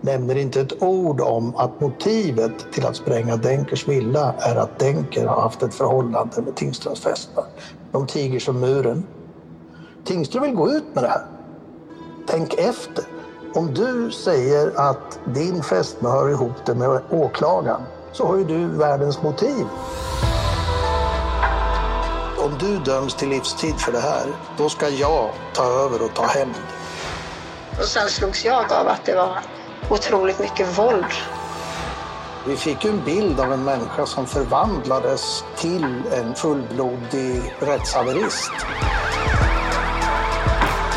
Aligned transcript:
nämner 0.00 0.36
inte 0.36 0.60
ett 0.60 0.82
ord 0.82 1.20
om 1.20 1.56
att 1.56 1.80
motivet 1.80 2.72
till 2.72 2.86
att 2.86 2.96
spränga 2.96 3.36
Denkers 3.36 3.88
villa 3.88 4.34
är 4.38 4.56
att 4.56 4.78
Denker 4.78 5.26
har 5.26 5.40
haft 5.40 5.62
ett 5.62 5.74
förhållande 5.74 6.42
med 6.42 6.56
Tingströms 6.56 7.00
fästmö. 7.00 7.42
De 7.92 8.06
tiger 8.06 8.40
som 8.40 8.60
muren. 8.60 9.06
Tingström 10.04 10.42
vill 10.42 10.54
gå 10.54 10.70
ut 10.70 10.84
med 10.94 11.04
det 11.04 11.08
här. 11.08 11.26
Tänk 12.26 12.54
efter. 12.54 13.04
Om 13.54 13.74
du 13.74 14.10
säger 14.10 14.72
att 14.76 15.20
din 15.34 15.62
fästmö 15.62 16.08
hör 16.08 16.30
ihop 16.30 16.66
det 16.66 16.74
med 16.74 17.00
åklagaren 17.10 17.82
så 18.12 18.26
har 18.26 18.36
ju 18.36 18.44
du 18.44 18.66
världens 18.66 19.22
motiv. 19.22 19.66
Om 22.44 22.58
du 22.60 22.78
döms 22.78 23.14
till 23.14 23.28
livstid 23.28 23.74
för 23.74 23.92
det 23.92 24.00
här, 24.00 24.26
då 24.58 24.68
ska 24.68 24.88
jag 24.88 25.30
ta 25.54 25.64
över 25.64 26.02
och 26.02 26.14
ta 26.14 26.26
hämnd. 26.26 26.54
Och 27.78 27.84
sen 27.84 28.08
slogs 28.08 28.44
jag 28.44 28.72
av 28.72 28.88
att 28.88 29.04
det 29.04 29.14
var 29.14 29.38
otroligt 29.90 30.38
mycket 30.38 30.78
våld. 30.78 31.04
Vi 32.46 32.56
fick 32.56 32.84
en 32.84 33.04
bild 33.04 33.40
av 33.40 33.52
en 33.52 33.64
människa 33.64 34.06
som 34.06 34.26
förvandlades 34.26 35.44
till 35.56 36.02
en 36.12 36.34
fullblodig 36.34 37.42
rättshaverist. 37.58 38.52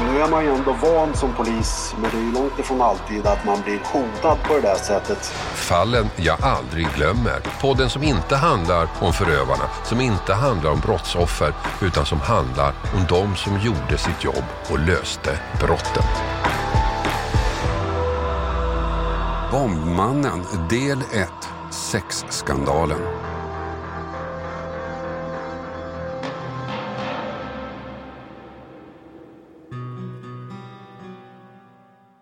Nu 0.01 0.21
är 0.21 0.27
man 0.27 0.45
ju 0.45 0.51
ändå 0.51 0.71
van 0.71 1.15
som 1.15 1.33
polis, 1.33 1.95
men 2.01 2.11
det 2.11 2.17
är 2.17 2.21
ju 2.21 2.31
långt 2.31 2.59
ifrån 2.59 2.81
alltid 2.81 3.27
att 3.27 3.45
man 3.45 3.61
blir 3.61 3.79
hotad 3.83 4.37
på 4.47 4.53
det 4.53 4.61
där 4.61 4.75
sättet. 4.75 5.17
Fallen 5.53 6.09
jag 6.15 6.37
aldrig 6.43 6.87
glömmer. 6.95 7.39
Podden 7.61 7.89
som 7.89 8.03
inte 8.03 8.35
handlar 8.35 8.87
om 9.01 9.13
förövarna, 9.13 9.69
som 9.83 10.01
inte 10.01 10.33
handlar 10.33 10.71
om 10.71 10.79
brottsoffer, 10.79 11.53
utan 11.81 12.05
som 12.05 12.19
handlar 12.19 12.73
om 12.95 13.05
de 13.09 13.35
som 13.35 13.59
gjorde 13.59 13.97
sitt 13.97 14.23
jobb 14.23 14.45
och 14.71 14.79
löste 14.79 15.39
brotten. 15.59 16.30
Bombmannen 19.51 20.41
del 20.69 20.97
1 21.11 21.29
Sexskandalen. 21.71 22.99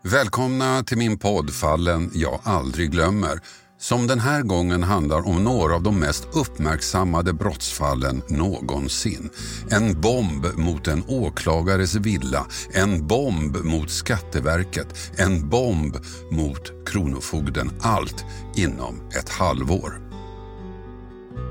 Välkomna 0.03 0.83
till 0.83 0.97
min 0.97 1.19
podd 1.19 1.53
Fallen 1.53 2.11
jag 2.13 2.39
aldrig 2.43 2.91
glömmer 2.91 3.39
som 3.79 4.07
den 4.07 4.19
här 4.19 4.41
gången 4.41 4.83
handlar 4.83 5.27
om 5.27 5.43
några 5.43 5.75
av 5.75 5.83
de 5.83 5.99
mest 5.99 6.27
uppmärksammade 6.33 7.33
brottsfallen 7.33 8.21
någonsin. 8.27 9.29
En 9.69 10.01
bomb 10.01 10.45
mot 10.55 10.87
en 10.87 11.03
åklagares 11.07 11.95
villa, 11.95 12.45
en 12.71 13.07
bomb 13.07 13.57
mot 13.63 13.89
Skatteverket, 13.89 14.87
en 15.15 15.49
bomb 15.49 15.97
mot 16.31 16.87
Kronofogden. 16.89 17.71
Allt 17.81 18.25
inom 18.55 19.01
ett 19.19 19.29
halvår. 19.29 20.01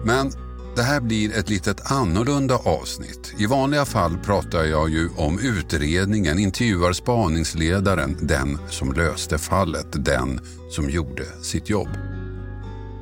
Men 0.05 0.33
det 0.77 0.83
här 0.83 1.01
blir 1.01 1.39
ett 1.39 1.51
litet 1.51 1.93
annorlunda 1.93 2.57
avsnitt. 2.57 3.35
I 3.39 3.47
vanliga 3.47 3.85
fall 3.85 4.19
pratar 4.19 4.65
jag 4.65 4.91
ju 4.91 5.09
om 5.17 5.39
utredningen, 5.39 6.39
intervjuar 6.39 6.93
spaningsledaren, 6.93 8.17
den 8.21 8.59
som 8.71 8.93
löste 8.93 9.39
fallet, 9.39 10.05
den 10.05 10.41
som 10.71 10.91
gjorde 10.91 11.25
sitt 11.43 11.71
jobb. 11.71 12.18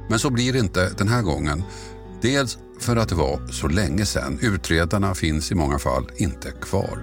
Men 0.08 0.18
så 0.18 0.30
blir 0.30 0.52
det 0.52 0.58
inte 0.58 0.90
den 0.98 1.08
här 1.08 1.22
gången. 1.22 1.62
Dels 2.22 2.58
för 2.78 2.96
att 2.96 3.08
det 3.08 3.14
var 3.14 3.46
så 3.50 3.68
länge 3.68 4.06
sedan. 4.06 4.38
Utredarna 4.42 5.14
finns 5.14 5.52
i 5.52 5.54
många 5.54 5.78
fall 5.78 6.10
inte 6.16 6.50
kvar. 6.50 7.02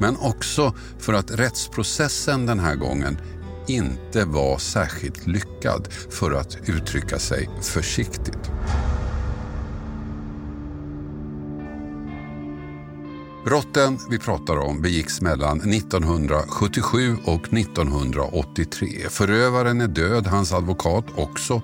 Men 0.00 0.16
också 0.16 0.74
för 0.98 1.12
att 1.12 1.30
rättsprocessen 1.30 2.46
den 2.46 2.60
här 2.60 2.74
gången 2.74 3.18
inte 3.66 4.24
var 4.24 4.58
särskilt 4.58 5.26
lyckad 5.26 5.88
för 6.10 6.32
att 6.32 6.56
uttrycka 6.66 7.18
sig 7.18 7.50
försiktigt. 7.62 8.50
Brotten 13.44 13.98
vi 14.10 14.18
pratar 14.18 14.56
om 14.56 14.82
begicks 14.82 15.20
mellan 15.20 15.60
1977 15.60 17.16
och 17.24 17.52
1983. 17.52 18.88
Förövaren 19.10 19.80
är 19.80 19.88
död, 19.88 20.26
hans 20.26 20.52
advokat 20.52 21.04
också. 21.16 21.62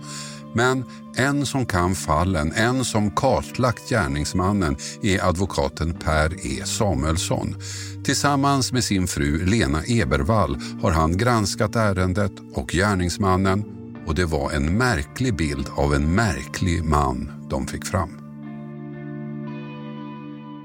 Men 0.54 0.84
en 1.16 1.46
som 1.46 1.66
kan 1.66 1.94
fallen, 1.94 2.52
en 2.52 2.84
som 2.84 3.10
kartlagt 3.10 3.88
gärningsmannen 3.88 4.76
är 5.02 5.28
advokaten 5.28 5.94
Per 5.94 6.46
E 6.46 6.64
Samuelsson. 6.64 7.56
Tillsammans 8.04 8.72
med 8.72 8.84
sin 8.84 9.06
fru 9.06 9.46
Lena 9.46 9.82
Ebervall 9.86 10.58
har 10.82 10.90
han 10.90 11.16
granskat 11.16 11.76
ärendet 11.76 12.32
och 12.54 12.68
gärningsmannen 12.68 13.64
och 14.06 14.14
det 14.14 14.24
var 14.24 14.50
en 14.50 14.78
märklig 14.78 15.36
bild 15.36 15.66
av 15.74 15.94
en 15.94 16.14
märklig 16.14 16.84
man 16.84 17.46
de 17.50 17.66
fick 17.66 17.86
fram. 17.86 18.19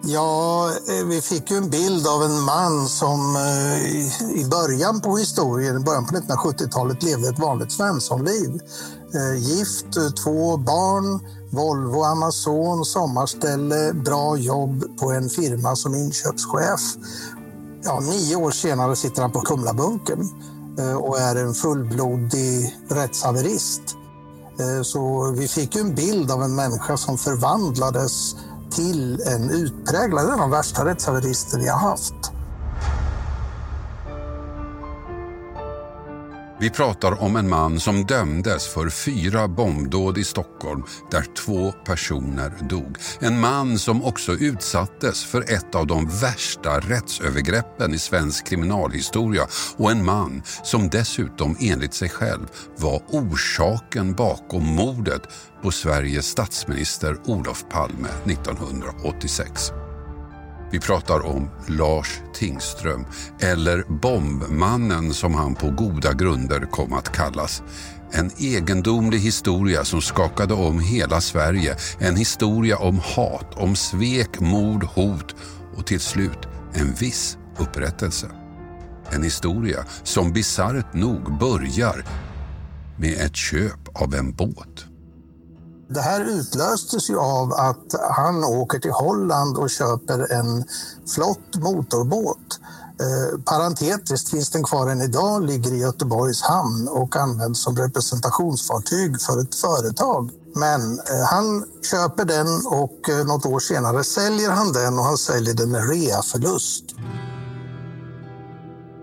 Ja, 0.07 0.69
eh, 0.87 1.05
vi 1.05 1.21
fick 1.21 1.51
ju 1.51 1.57
en 1.57 1.69
bild 1.69 2.07
av 2.07 2.23
en 2.23 2.41
man 2.41 2.87
som 2.87 3.35
eh, 3.35 3.85
i 4.41 4.47
början 4.51 5.01
på 5.01 5.17
historien, 5.17 5.77
i 5.77 5.79
början 5.79 6.05
på 6.05 6.15
1970-talet 6.15 7.03
levde 7.03 7.29
ett 7.29 7.39
vanligt 7.39 7.71
svenssonliv. 7.71 8.59
Eh, 9.15 9.37
gift, 9.37 9.85
två 10.23 10.57
barn, 10.57 11.19
Volvo, 11.49 12.03
Amazon, 12.03 12.85
sommarställe, 12.85 13.93
bra 13.93 14.37
jobb 14.37 14.97
på 14.99 15.11
en 15.11 15.29
firma 15.29 15.75
som 15.75 15.95
inköpschef. 15.95 16.81
Ja, 17.83 17.99
nio 17.99 18.35
år 18.35 18.51
senare 18.51 18.95
sitter 18.95 19.21
han 19.21 19.31
på 19.31 19.41
Kumlabunkern 19.41 20.29
och 20.99 21.19
är 21.19 21.35
en 21.35 21.53
fullblodig 21.53 22.77
rättshaverist. 22.89 23.81
Så 24.83 25.31
vi 25.37 25.47
fick 25.47 25.75
ju 25.75 25.81
en 25.81 25.95
bild 25.95 26.31
av 26.31 26.43
en 26.43 26.55
människa 26.55 26.97
som 26.97 27.17
förvandlades 27.17 28.35
till 28.75 29.21
en 29.21 29.49
utpräglad, 29.49 30.25
en 30.25 30.31
av 30.31 30.39
de 30.39 30.51
värsta 30.51 30.85
rättshaverister 30.85 31.57
vi 31.57 31.67
har 31.67 31.79
haft. 31.79 32.34
Vi 36.65 36.71
pratar 36.71 37.21
om 37.21 37.35
en 37.35 37.49
man 37.49 37.79
som 37.79 38.05
dömdes 38.05 38.67
för 38.67 38.89
fyra 38.89 39.47
bombdåd 39.47 40.17
i 40.17 40.23
Stockholm 40.23 40.83
där 41.11 41.25
två 41.45 41.71
personer 41.71 42.53
dog. 42.69 42.97
En 43.19 43.39
man 43.39 43.79
som 43.79 44.03
också 44.03 44.31
utsattes 44.31 45.25
för 45.25 45.41
ett 45.41 45.75
av 45.75 45.87
de 45.87 46.09
värsta 46.21 46.79
rättsövergreppen 46.79 47.93
i 47.93 47.99
svensk 47.99 48.47
kriminalhistoria 48.47 49.47
och 49.77 49.91
en 49.91 50.05
man 50.05 50.43
som 50.63 50.89
dessutom 50.89 51.57
enligt 51.59 51.93
sig 51.93 52.09
själv 52.09 52.47
var 52.77 53.01
orsaken 53.07 54.13
bakom 54.13 54.65
mordet 54.65 55.21
på 55.63 55.71
Sveriges 55.71 56.27
statsminister 56.27 57.17
Olof 57.25 57.65
Palme 57.69 58.09
1986. 58.25 59.71
Vi 60.75 60.79
pratar 60.81 61.25
om 61.25 61.49
Lars 61.67 62.21
Tingström, 62.33 63.05
eller 63.39 63.83
Bombmannen 64.01 65.13
som 65.13 65.33
han 65.35 65.55
på 65.55 65.69
goda 65.69 66.13
grunder 66.13 66.59
kom 66.71 66.93
att 66.93 67.11
kallas. 67.11 67.63
En 68.11 68.31
egendomlig 68.37 69.19
historia 69.19 69.85
som 69.85 70.01
skakade 70.01 70.53
om 70.53 70.79
hela 70.79 71.21
Sverige. 71.21 71.75
En 71.99 72.15
historia 72.15 72.77
om 72.77 72.99
hat, 73.15 73.53
om 73.55 73.75
svek, 73.75 74.39
mord, 74.39 74.83
hot 74.83 75.35
och 75.75 75.85
till 75.85 75.99
slut 75.99 76.47
en 76.73 76.93
viss 76.93 77.37
upprättelse. 77.57 78.27
En 79.09 79.23
historia 79.23 79.85
som 80.03 80.33
bisarrt 80.33 80.93
nog 80.93 81.39
börjar 81.39 82.05
med 82.97 83.13
ett 83.13 83.35
köp 83.35 84.01
av 84.01 84.15
en 84.15 84.31
båt. 84.31 84.94
Det 85.87 86.01
här 86.01 86.21
utlöstes 86.21 87.09
ju 87.09 87.19
av 87.19 87.53
att 87.53 87.95
han 88.11 88.43
åker 88.43 88.79
till 88.79 88.91
Holland 88.91 89.57
och 89.57 89.69
köper 89.69 90.31
en 90.31 90.63
flott 91.15 91.55
motorbåt. 91.55 92.59
Eh, 92.99 93.39
parentetiskt 93.45 94.29
finns 94.29 94.49
den 94.49 94.63
kvar 94.63 94.89
än 94.89 95.01
idag, 95.01 95.43
ligger 95.43 95.73
i 95.73 95.77
Göteborgs 95.77 96.41
hamn 96.41 96.87
och 96.87 97.15
används 97.15 97.63
som 97.63 97.77
representationsfartyg 97.77 99.21
för 99.21 99.41
ett 99.41 99.55
företag. 99.55 100.31
Men 100.55 100.99
eh, 100.99 101.25
han 101.25 101.65
köper 101.91 102.25
den 102.25 102.47
och 102.65 103.09
eh, 103.09 103.25
något 103.25 103.45
år 103.45 103.59
senare 103.59 104.03
säljer 104.03 104.51
han 104.51 104.73
den 104.73 104.99
och 104.99 105.05
han 105.05 105.17
säljer 105.17 105.53
den 105.53 105.71
med 105.71 105.89
reaförlust. 105.89 106.83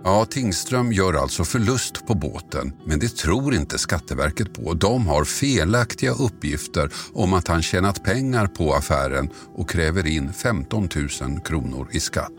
Ja, 0.04 0.24
Tingström 0.24 0.92
gör 0.92 1.14
alltså 1.14 1.44
förlust 1.44 2.06
på 2.06 2.14
båten, 2.14 2.72
men 2.86 2.98
det 2.98 3.16
tror 3.16 3.54
inte 3.54 3.78
Skatteverket 3.78 4.54
på. 4.54 4.74
De 4.74 5.06
har 5.06 5.24
felaktiga 5.24 6.12
uppgifter 6.12 6.92
om 7.12 7.32
att 7.34 7.48
han 7.48 7.62
tjänat 7.62 8.04
pengar 8.04 8.46
på 8.46 8.74
affären 8.74 9.30
och 9.54 9.70
kräver 9.70 10.06
in 10.06 10.32
15 10.32 10.88
000 11.20 11.40
kronor 11.40 11.88
i 11.92 12.00
skatt. 12.00 12.32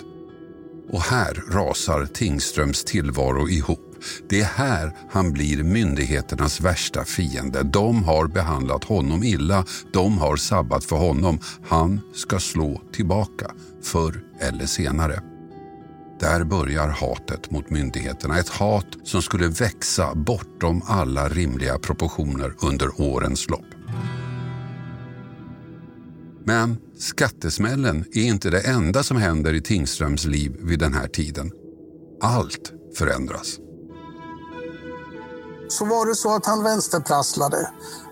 Och 0.89 1.01
här 1.01 1.43
rasar 1.51 2.05
Tingströms 2.05 2.83
tillvaro 2.83 3.49
ihop. 3.49 3.95
Det 4.29 4.41
är 4.41 4.45
här 4.45 4.95
han 5.11 5.33
blir 5.33 5.63
myndigheternas 5.63 6.61
värsta 6.61 7.05
fiende. 7.05 7.63
De 7.63 8.03
har 8.03 8.27
behandlat 8.27 8.83
honom 8.83 9.23
illa, 9.23 9.65
de 9.93 10.17
har 10.17 10.35
sabbat 10.35 10.85
för 10.85 10.95
honom. 10.95 11.39
Han 11.67 12.01
ska 12.13 12.39
slå 12.39 12.81
tillbaka, 12.93 13.51
förr 13.83 14.21
eller 14.39 14.65
senare. 14.65 15.32
Där 16.19 16.43
börjar 16.43 16.87
hatet 16.87 17.51
mot 17.51 17.69
myndigheterna. 17.69 18.39
Ett 18.39 18.49
hat 18.49 18.87
som 19.03 19.21
skulle 19.21 19.47
växa 19.47 20.15
bortom 20.15 20.81
alla 20.85 21.29
rimliga 21.29 21.79
proportioner 21.79 22.55
under 22.61 23.01
årens 23.01 23.49
lopp. 23.49 23.65
Men 26.45 26.77
skattesmällen 26.99 28.05
är 28.13 28.23
inte 28.23 28.49
det 28.49 28.61
enda 28.61 29.03
som 29.03 29.17
händer 29.17 29.53
i 29.53 29.61
Tingströms 29.61 30.25
liv 30.25 30.57
vid 30.59 30.79
den 30.79 30.93
här 30.93 31.07
tiden. 31.07 31.51
Allt 32.21 32.71
förändras. 32.97 33.57
Så 35.69 35.85
var 35.85 36.05
det 36.05 36.15
så 36.15 36.35
att 36.35 36.45
han 36.45 36.63
vänsterprasslade 36.63 37.69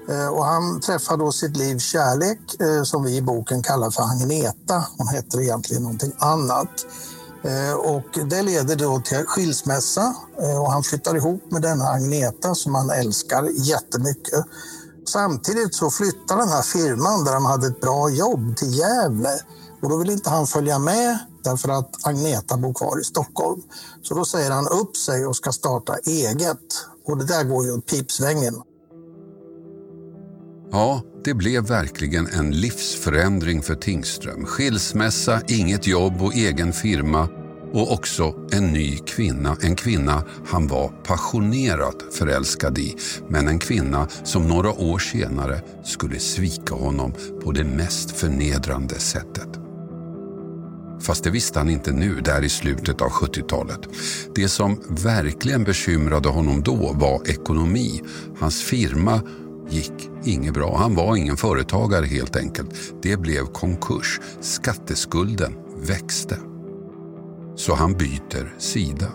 eh, 0.09 0.27
och 0.27 0.45
han 0.45 0.81
träffade 0.81 1.23
då 1.23 1.31
sitt 1.31 1.57
livs 1.57 1.83
kärlek 1.83 2.61
eh, 2.61 2.83
som 2.83 3.03
vi 3.03 3.17
i 3.17 3.21
boken 3.21 3.63
kallar 3.63 3.91
för 3.91 4.03
Agneta. 4.03 4.85
Hon 4.97 5.07
heter 5.07 5.41
egentligen 5.41 5.83
någonting 5.83 6.13
annat. 6.17 6.85
Eh, 7.43 7.73
och 7.73 8.29
det 8.29 8.41
leder 8.41 8.75
då 8.75 8.99
till 8.99 9.25
skilsmässa 9.25 10.15
eh, 10.41 10.61
och 10.61 10.71
han 10.71 10.83
flyttar 10.83 11.15
ihop 11.15 11.51
med 11.51 11.61
denna 11.61 11.85
Agneta 11.85 12.55
som 12.55 12.75
han 12.75 12.89
älskar 12.89 13.49
jättemycket. 13.53 14.45
Samtidigt 15.07 15.75
så 15.75 15.91
flyttar 15.91 16.37
den 16.37 16.49
här 16.49 16.61
firman 16.61 17.25
där 17.25 17.33
han 17.33 17.45
hade 17.45 17.67
ett 17.67 17.81
bra 17.81 18.09
jobb 18.09 18.57
till 18.57 18.77
Gävle 18.77 19.39
och 19.81 19.89
då 19.89 19.97
vill 19.97 20.09
inte 20.09 20.29
han 20.29 20.47
följa 20.47 20.79
med 20.79 21.19
därför 21.43 21.69
att 21.69 22.07
Agneta 22.07 22.57
bor 22.57 22.73
kvar 22.73 22.99
i 22.99 23.03
Stockholm. 23.03 23.61
Så 24.01 24.13
då 24.13 24.25
säger 24.25 24.51
han 24.51 24.67
upp 24.67 24.97
sig 24.97 25.25
och 25.25 25.35
ska 25.35 25.51
starta 25.51 25.95
eget. 25.97 26.57
Och 27.05 27.17
det 27.17 27.25
där 27.25 27.43
går 27.43 27.65
ju 27.65 27.71
åt 27.71 27.85
pipsvängen. 27.85 28.61
Ja, 30.71 31.03
det 31.23 31.33
blev 31.33 31.67
verkligen 31.67 32.27
en 32.27 32.51
livsförändring 32.51 33.61
för 33.61 33.75
Tingström. 33.75 34.45
Skilsmässa, 34.45 35.41
inget 35.47 35.87
jobb 35.87 36.21
och 36.21 36.35
egen 36.35 36.73
firma 36.73 37.29
och 37.73 37.93
också 37.93 38.35
en 38.51 38.67
ny 38.67 38.97
kvinna. 38.97 39.57
En 39.61 39.75
kvinna 39.75 40.23
han 40.47 40.67
var 40.67 40.87
passionerat 40.87 41.95
förälskad 42.11 42.77
i, 42.77 42.95
men 43.27 43.47
en 43.47 43.59
kvinna 43.59 44.07
som 44.23 44.47
några 44.47 44.71
år 44.71 44.99
senare 44.99 45.61
skulle 45.83 46.19
svika 46.19 46.75
honom 46.75 47.13
på 47.43 47.51
det 47.51 47.63
mest 47.63 48.11
förnedrande 48.11 48.95
sättet. 48.99 49.49
Fast 51.01 51.23
det 51.23 51.29
visste 51.29 51.59
han 51.59 51.69
inte 51.69 51.91
nu, 51.91 52.21
där 52.21 52.43
i 52.43 52.49
slutet 52.49 53.01
av 53.01 53.09
70-talet. 53.09 53.79
Det 54.35 54.49
som 54.49 54.83
verkligen 54.89 55.63
bekymrade 55.63 56.29
honom 56.29 56.61
då 56.63 56.93
var 56.93 57.29
ekonomi. 57.29 58.01
Hans 58.39 58.61
firma 58.61 59.21
gick 59.71 60.09
inget 60.23 60.53
bra. 60.53 60.77
Han 60.77 60.95
var 60.95 61.15
ingen 61.15 61.37
företagare 61.37 62.05
helt 62.05 62.35
enkelt. 62.35 62.69
Det 63.01 63.17
blev 63.17 63.45
konkurs. 63.45 64.19
Skatteskulden 64.41 65.55
växte. 65.77 66.37
Så 67.55 67.75
han 67.75 67.93
byter 67.93 68.59
sida. 68.59 69.07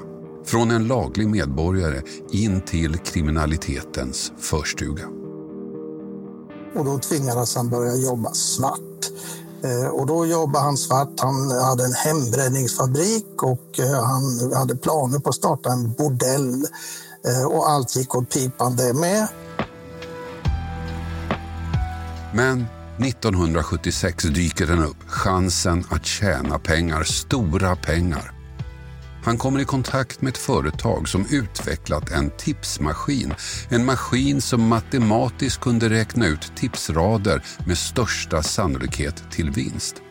Från 0.44 0.70
en 0.70 0.86
laglig 0.86 1.28
medborgare 1.28 2.02
in 2.30 2.60
till 2.60 2.98
kriminalitetens 2.98 4.32
förstuga. 4.38 5.06
Och 6.74 6.84
då 6.84 6.98
tvingades 6.98 7.56
han 7.56 7.68
börja 7.68 7.94
jobba 7.94 8.32
svart. 8.32 9.10
Eh, 9.62 9.88
och 9.88 10.06
då 10.06 10.26
jobbade 10.26 10.64
han 10.64 10.76
svart. 10.76 11.20
Han 11.20 11.50
hade 11.50 11.84
en 11.84 11.92
hembränningsfabrik 11.92 13.42
och 13.42 13.80
eh, 13.80 14.04
han 14.04 14.52
hade 14.54 14.76
planer 14.76 15.18
på 15.18 15.28
att 15.28 15.34
starta 15.34 15.72
en 15.72 15.92
bordell. 15.92 16.66
Eh, 17.26 17.44
och 17.44 17.70
allt 17.70 17.96
gick 17.96 18.14
åt 18.14 18.30
pipan 18.30 18.76
det 18.76 18.94
med. 18.94 19.28
Men 22.36 22.66
1976 22.98 24.24
dyker 24.24 24.66
den 24.66 24.78
upp, 24.78 24.96
chansen 25.06 25.84
att 25.88 26.06
tjäna 26.06 26.58
pengar, 26.58 27.04
stora 27.04 27.76
pengar. 27.76 28.32
Han 29.24 29.38
kommer 29.38 29.60
i 29.60 29.64
kontakt 29.64 30.22
med 30.22 30.30
ett 30.30 30.38
företag 30.38 31.08
som 31.08 31.26
utvecklat 31.30 32.10
en 32.10 32.30
tipsmaskin. 32.30 33.34
En 33.68 33.84
maskin 33.84 34.40
som 34.40 34.68
matematiskt 34.68 35.60
kunde 35.60 35.90
räkna 35.90 36.26
ut 36.26 36.52
tipsrader 36.56 37.42
med 37.66 37.78
största 37.78 38.42
sannolikhet 38.42 39.24
till 39.30 39.50
vinst. 39.50 40.02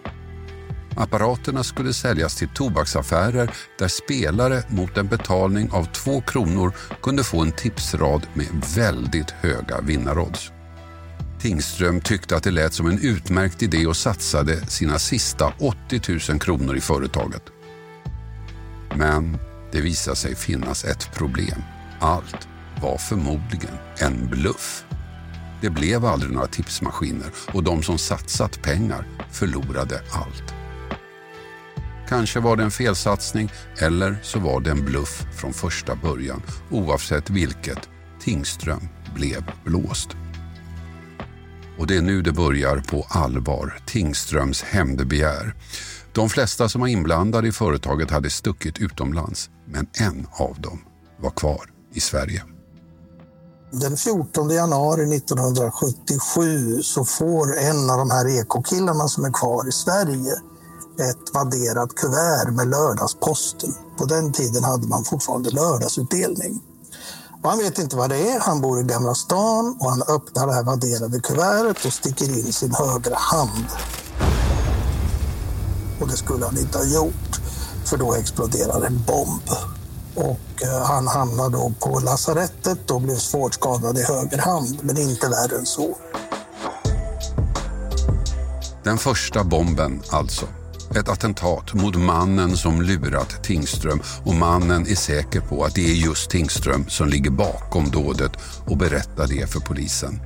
Apparaterna 0.97 1.63
skulle 1.63 1.93
säljas 1.93 2.35
till 2.35 2.49
tobaksaffärer 2.49 3.51
där 3.79 3.87
spelare 3.87 4.63
mot 4.67 4.97
en 4.97 5.07
betalning 5.07 5.71
av 5.71 5.83
två 5.83 6.21
kronor 6.21 6.71
kunde 7.01 7.23
få 7.23 7.41
en 7.41 7.51
tipsrad 7.51 8.27
med 8.33 8.47
väldigt 8.75 9.31
höga 9.31 9.81
vinnarodds. 9.81 10.54
Tingström 11.45 12.01
tyckte 12.01 12.35
att 12.35 12.43
det 12.43 12.51
lät 12.51 12.73
som 12.73 12.87
en 12.87 12.99
utmärkt 12.99 13.63
idé 13.63 13.87
och 13.87 13.97
satsade 13.97 14.65
sina 14.67 14.99
sista 14.99 15.53
80 15.59 16.31
000 16.31 16.39
kronor 16.39 16.77
i 16.77 16.81
företaget. 16.81 17.41
Men 18.95 19.37
det 19.71 19.81
visade 19.81 20.15
sig 20.15 20.35
finnas 20.35 20.85
ett 20.85 21.09
problem. 21.13 21.61
Allt 21.99 22.47
var 22.81 22.97
förmodligen 22.97 23.71
en 23.97 24.27
bluff. 24.29 24.85
Det 25.61 25.69
blev 25.69 26.05
aldrig 26.05 26.31
några 26.31 26.47
tipsmaskiner 26.47 27.29
och 27.53 27.63
de 27.63 27.83
som 27.83 27.97
satsat 27.97 28.61
pengar 28.61 29.07
förlorade 29.31 30.01
allt. 30.11 30.53
Kanske 32.09 32.39
var 32.39 32.55
det 32.55 32.63
en 32.63 32.71
felsatsning 32.71 33.51
eller 33.77 34.17
så 34.21 34.39
var 34.39 34.61
det 34.61 34.71
en 34.71 34.85
bluff 34.85 35.25
från 35.35 35.53
första 35.53 35.95
början. 35.95 36.41
Oavsett 36.69 37.29
vilket, 37.29 37.89
Tingström 38.21 38.87
blev 39.15 39.43
blåst. 39.65 40.09
Och 41.79 41.87
det 41.87 41.97
är 41.97 42.01
nu 42.01 42.21
det 42.21 42.31
börjar 42.31 42.77
på 42.77 43.05
allvar, 43.09 43.79
Tingströms 43.87 44.61
hämndbegär. 44.61 45.55
De 46.13 46.29
flesta 46.29 46.69
som 46.69 46.81
var 46.81 46.87
inblandade 46.87 47.47
i 47.47 47.51
företaget 47.51 48.11
hade 48.11 48.29
stuckit 48.29 48.79
utomlands, 48.79 49.49
men 49.67 49.87
en 49.93 50.27
av 50.31 50.61
dem 50.61 50.79
var 51.21 51.31
kvar 51.31 51.71
i 51.93 51.99
Sverige. 51.99 52.43
Den 53.71 53.97
14 53.97 54.49
januari 54.49 55.15
1977 55.15 56.81
så 56.81 57.05
får 57.05 57.57
en 57.57 57.89
av 57.89 57.97
de 57.97 58.09
här 58.09 58.39
ekokillarna 58.41 59.07
som 59.07 59.25
är 59.25 59.31
kvar 59.31 59.67
i 59.67 59.71
Sverige 59.71 60.33
ett 60.99 61.33
vadderat 61.33 61.95
kuvert 61.95 62.51
med 62.51 62.67
lördagsposten. 62.67 63.73
På 63.97 64.05
den 64.05 64.33
tiden 64.33 64.63
hade 64.63 64.87
man 64.87 65.03
fortfarande 65.03 65.49
lördagsutdelning. 65.49 66.61
Och 67.45 67.51
han 67.51 67.59
vet 67.59 67.79
inte 67.79 67.95
vad 67.95 68.09
det 68.09 68.29
är. 68.29 68.39
Han 68.39 68.61
bor 68.61 68.79
i 68.79 68.83
Gamla 68.83 69.15
stan 69.15 69.77
och 69.79 69.89
han 69.89 70.01
öppnar 70.01 70.47
det 70.47 70.53
här 70.53 70.63
vadderade 70.63 71.19
kuvertet 71.19 71.85
och 71.85 71.93
sticker 71.93 72.25
in 72.25 72.53
sin 72.53 72.73
högra 72.73 73.15
hand. 73.15 73.65
Och 75.99 76.07
det 76.07 76.17
skulle 76.17 76.45
han 76.45 76.57
inte 76.57 76.77
ha 76.77 76.85
gjort, 76.85 77.39
för 77.85 77.97
då 77.97 78.13
exploderade 78.13 78.87
en 78.87 79.03
bomb. 79.07 79.49
Och 80.15 80.63
eh, 80.63 80.85
han 80.85 81.07
hamnade 81.07 81.57
då 81.57 81.73
på 81.79 81.99
lasarettet 81.99 82.91
och 82.91 83.01
blev 83.01 83.15
svårt 83.15 83.53
skadad 83.53 83.97
i 83.97 84.03
höger 84.03 84.37
hand, 84.37 84.79
men 84.81 84.97
inte 84.97 85.27
värre 85.27 85.57
än 85.57 85.65
så. 85.65 85.97
Den 88.83 88.97
första 88.97 89.43
bomben 89.43 90.03
alltså. 90.09 90.45
Ett 90.95 91.09
attentat 91.09 91.73
mot 91.73 91.95
mannen 91.95 92.57
som 92.57 92.81
lurat 92.81 93.43
Tingström 93.43 94.01
och 94.25 94.35
mannen 94.35 94.87
är 94.87 94.95
säker 94.95 95.41
på 95.41 95.63
att 95.63 95.75
det 95.75 95.91
är 95.91 95.93
just 95.93 96.29
Tingström 96.29 96.85
som 96.87 97.09
ligger 97.09 97.31
bakom 97.31 97.89
dådet 97.89 98.31
och 98.65 98.77
berättar 98.77 99.27
det 99.27 99.49
för 99.51 99.59
polisen. 99.59 100.21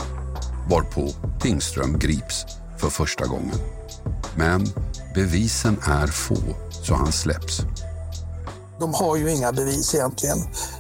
Varpå 0.70 1.14
Tingström 1.42 2.00
grips 2.00 2.46
för 2.78 2.90
första 2.90 3.26
gången. 3.26 3.56
Men 4.36 4.68
bevisen 5.16 5.78
är 5.88 6.08
få, 6.08 6.38
så 6.84 6.96
han 6.96 7.12
släpps. 7.12 7.62
De 8.80 8.94
har 8.94 9.16
ju 9.16 9.32
inga 9.32 9.52
bevis 9.52 9.96
egentligen. 9.96 10.38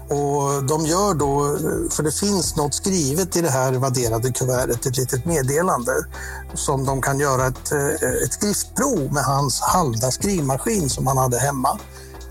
Och 0.09 0.63
de 0.63 0.85
gör 0.85 1.13
då, 1.13 1.57
för 1.89 2.03
det 2.03 2.11
finns 2.11 2.55
något 2.55 2.73
skrivet 2.73 3.35
i 3.35 3.41
det 3.41 3.49
här 3.49 3.73
vadderade 3.73 4.31
kuvertet, 4.31 4.85
ett 4.85 4.97
litet 4.97 5.25
meddelande 5.25 5.91
som 6.53 6.85
de 6.85 7.01
kan 7.01 7.19
göra 7.19 7.47
ett, 7.47 7.71
eh, 7.71 8.23
ett 8.23 8.33
skriftprov 8.33 9.13
med 9.13 9.23
hans 9.23 9.61
halda 9.61 10.11
skrivmaskin 10.11 10.89
som 10.89 11.07
han 11.07 11.17
hade 11.17 11.39
hemma 11.39 11.79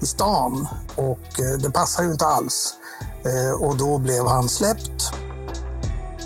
i 0.01 0.07
stan. 0.07 0.69
Och 0.97 1.41
eh, 1.41 1.59
det 1.59 1.71
passar 1.71 2.03
ju 2.03 2.11
inte 2.11 2.27
alls. 2.27 2.75
Eh, 3.25 3.63
och 3.63 3.77
då 3.77 3.99
blev 3.99 4.27
han 4.27 4.49
släppt. 4.49 5.13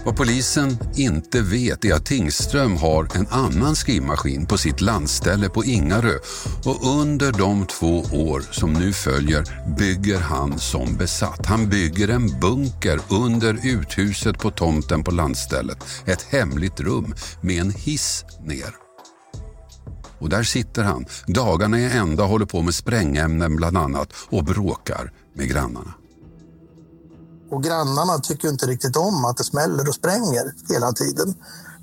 Vad 0.04 0.16
polisen 0.16 0.78
inte 0.96 1.42
vet 1.42 1.84
är 1.84 1.94
att 1.94 2.06
Tingström 2.06 2.76
har 2.76 3.16
en 3.16 3.26
annan 3.30 3.76
skrivmaskin 3.76 4.46
på 4.46 4.58
sitt 4.58 4.80
landställe 4.80 5.48
på 5.48 5.64
Ingarö 5.64 6.14
och 6.64 7.00
under 7.00 7.32
de 7.32 7.66
två 7.66 7.98
år 7.98 8.40
som 8.52 8.72
nu 8.72 8.92
följer 8.92 9.44
bygger 9.78 10.18
han 10.18 10.58
som 10.58 10.96
besatt. 10.96 11.46
Han 11.46 11.68
bygger 11.68 12.08
en 12.08 12.40
bunker 12.40 13.00
under 13.10 13.58
uthuset 13.62 14.38
på 14.38 14.50
tomten 14.50 15.04
på 15.04 15.10
landstället. 15.10 15.84
Ett 16.06 16.22
hemligt 16.22 16.80
rum 16.80 17.14
med 17.40 17.60
en 17.60 17.70
hiss 17.70 18.24
ner. 18.44 18.74
Och 20.18 20.28
där 20.28 20.42
sitter 20.42 20.82
han, 20.82 21.06
dagarna 21.26 21.78
i 21.78 21.84
ända 21.84 22.24
håller 22.24 22.46
på 22.46 22.62
med 22.62 22.74
sprängämnen 22.74 23.56
bland 23.56 23.76
annat 23.76 24.12
och 24.28 24.44
bråkar 24.44 25.12
med 25.34 25.48
grannarna. 25.48 25.94
Och 27.52 27.62
grannarna 27.62 28.18
tycker 28.18 28.48
inte 28.48 28.66
riktigt 28.66 28.96
om 28.96 29.24
att 29.24 29.36
det 29.36 29.44
smäller 29.44 29.88
och 29.88 29.94
spränger 29.94 30.54
hela 30.68 30.92
tiden. 30.92 31.34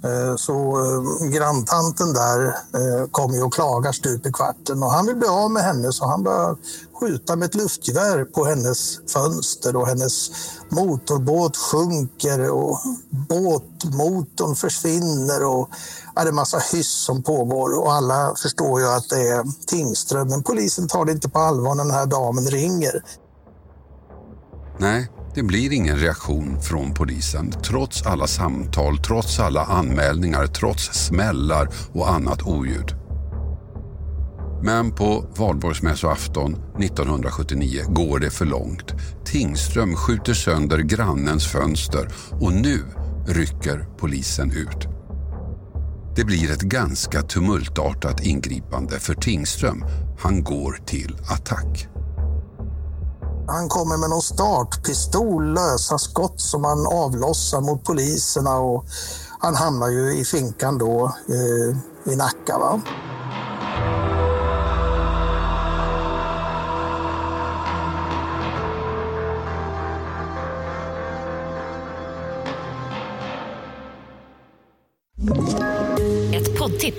Eh, 0.03 0.35
så 0.35 0.85
eh, 0.85 1.27
granntanten 1.29 2.13
där 2.13 2.45
eh, 2.47 3.07
kommer 3.11 3.35
ju 3.35 3.43
och 3.43 3.53
klagar 3.53 3.91
stup 3.91 4.25
i 4.25 4.31
kvarten 4.31 4.83
och 4.83 4.91
han 4.91 5.05
vill 5.05 5.15
bli 5.15 5.27
av 5.27 5.51
med 5.51 5.63
henne 5.63 5.91
så 5.91 6.05
han 6.05 6.23
börjar 6.23 6.55
skjuta 6.99 7.35
med 7.35 7.45
ett 7.45 7.55
luftgevär 7.55 8.25
på 8.25 8.45
hennes 8.45 8.99
fönster 9.13 9.75
och 9.75 9.87
hennes 9.87 10.31
motorbåt 10.69 11.57
sjunker 11.57 12.51
och 12.51 12.79
båtmotorn 13.09 14.55
försvinner 14.55 15.45
och 15.45 15.69
är 16.15 16.23
det 16.23 16.29
är 16.29 16.33
massa 16.33 16.57
hyss 16.57 16.91
som 16.91 17.23
pågår 17.23 17.79
och 17.79 17.93
alla 17.93 18.33
förstår 18.41 18.79
ju 18.79 18.87
att 18.87 19.09
det 19.09 19.27
är 19.27 19.43
Tingström. 19.67 20.27
Men 20.29 20.43
polisen 20.43 20.87
tar 20.87 21.05
det 21.05 21.11
inte 21.11 21.29
på 21.29 21.39
allvar 21.39 21.75
när 21.75 21.83
den 21.83 21.93
här 21.93 22.05
damen 22.05 22.47
ringer. 22.47 23.03
Nej, 24.77 25.09
det 25.39 25.43
blir 25.43 25.73
ingen 25.73 25.97
reaktion 25.97 26.61
från 26.61 26.93
polisen 26.93 27.51
trots 27.51 28.05
alla 28.05 28.27
samtal, 28.27 28.97
trots 28.97 29.39
alla 29.39 29.65
anmälningar, 29.65 30.47
trots 30.47 30.93
smällar 30.93 31.69
och 31.91 32.09
annat 32.09 32.41
oljud. 32.41 32.95
Men 34.63 34.91
på 34.91 35.25
valborgsmässoafton 35.37 36.53
1979 36.79 37.81
går 37.87 38.19
det 38.19 38.29
för 38.29 38.45
långt. 38.45 38.93
Tingström 39.25 39.95
skjuter 39.95 40.33
sönder 40.33 40.77
grannens 40.79 41.47
fönster 41.47 42.09
och 42.31 42.53
nu 42.53 42.83
rycker 43.27 43.87
polisen 43.97 44.51
ut. 44.51 44.87
Det 46.15 46.23
blir 46.23 46.51
ett 46.51 46.61
ganska 46.61 47.21
tumultartat 47.21 48.25
ingripande 48.25 48.99
för 48.99 49.13
Tingström. 49.13 49.85
Han 50.19 50.43
går 50.43 50.79
till 50.85 51.17
attack. 51.29 51.88
Han 53.49 53.69
kommer 53.69 53.97
med 53.97 54.09
någon 54.09 54.21
startpistol, 54.21 55.53
lösa 55.53 55.97
skott 55.97 56.41
som 56.41 56.63
han 56.63 56.87
avlossar 56.87 57.61
mot 57.61 57.83
poliserna 57.83 58.57
och 58.57 58.85
han 59.39 59.55
hamnar 59.55 59.89
ju 59.89 60.19
i 60.19 60.25
finkan 60.25 60.77
då 60.77 61.13
eh, 61.29 62.11
i 62.13 62.15
Nacka. 62.15 62.57
Va? 62.57 62.81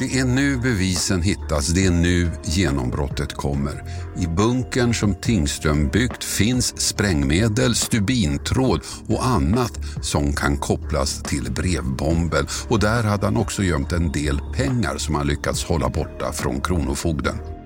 Det 0.00 0.18
är 0.18 0.24
nu 0.24 0.56
bevisen 0.56 1.22
hittas, 1.22 1.68
det 1.68 1.86
är 1.86 1.90
nu 1.90 2.30
genombrottet 2.44 3.32
kommer. 3.32 3.84
I 4.16 4.26
bunkern 4.26 4.94
som 4.94 5.14
Tingström 5.14 5.88
byggt 5.88 6.24
finns 6.24 6.80
sprängmedel, 6.80 7.74
stubintråd 7.74 8.80
och 9.08 9.26
annat 9.26 9.78
som 10.02 10.32
kan 10.32 10.56
kopplas 10.56 11.22
till 11.22 11.52
brevbomben. 11.52 12.46
Och 12.68 12.80
där 12.80 13.02
hade 13.02 13.26
han 13.26 13.36
också 13.36 13.62
gömt 13.62 13.92
en 13.92 14.12
del 14.12 14.40
pengar 14.56 14.98
som 14.98 15.14
han 15.14 15.26
lyckats 15.26 15.64
hålla 15.64 15.88
borta 15.88 16.32
från 16.32 16.60
Kronofogden. 16.60 17.59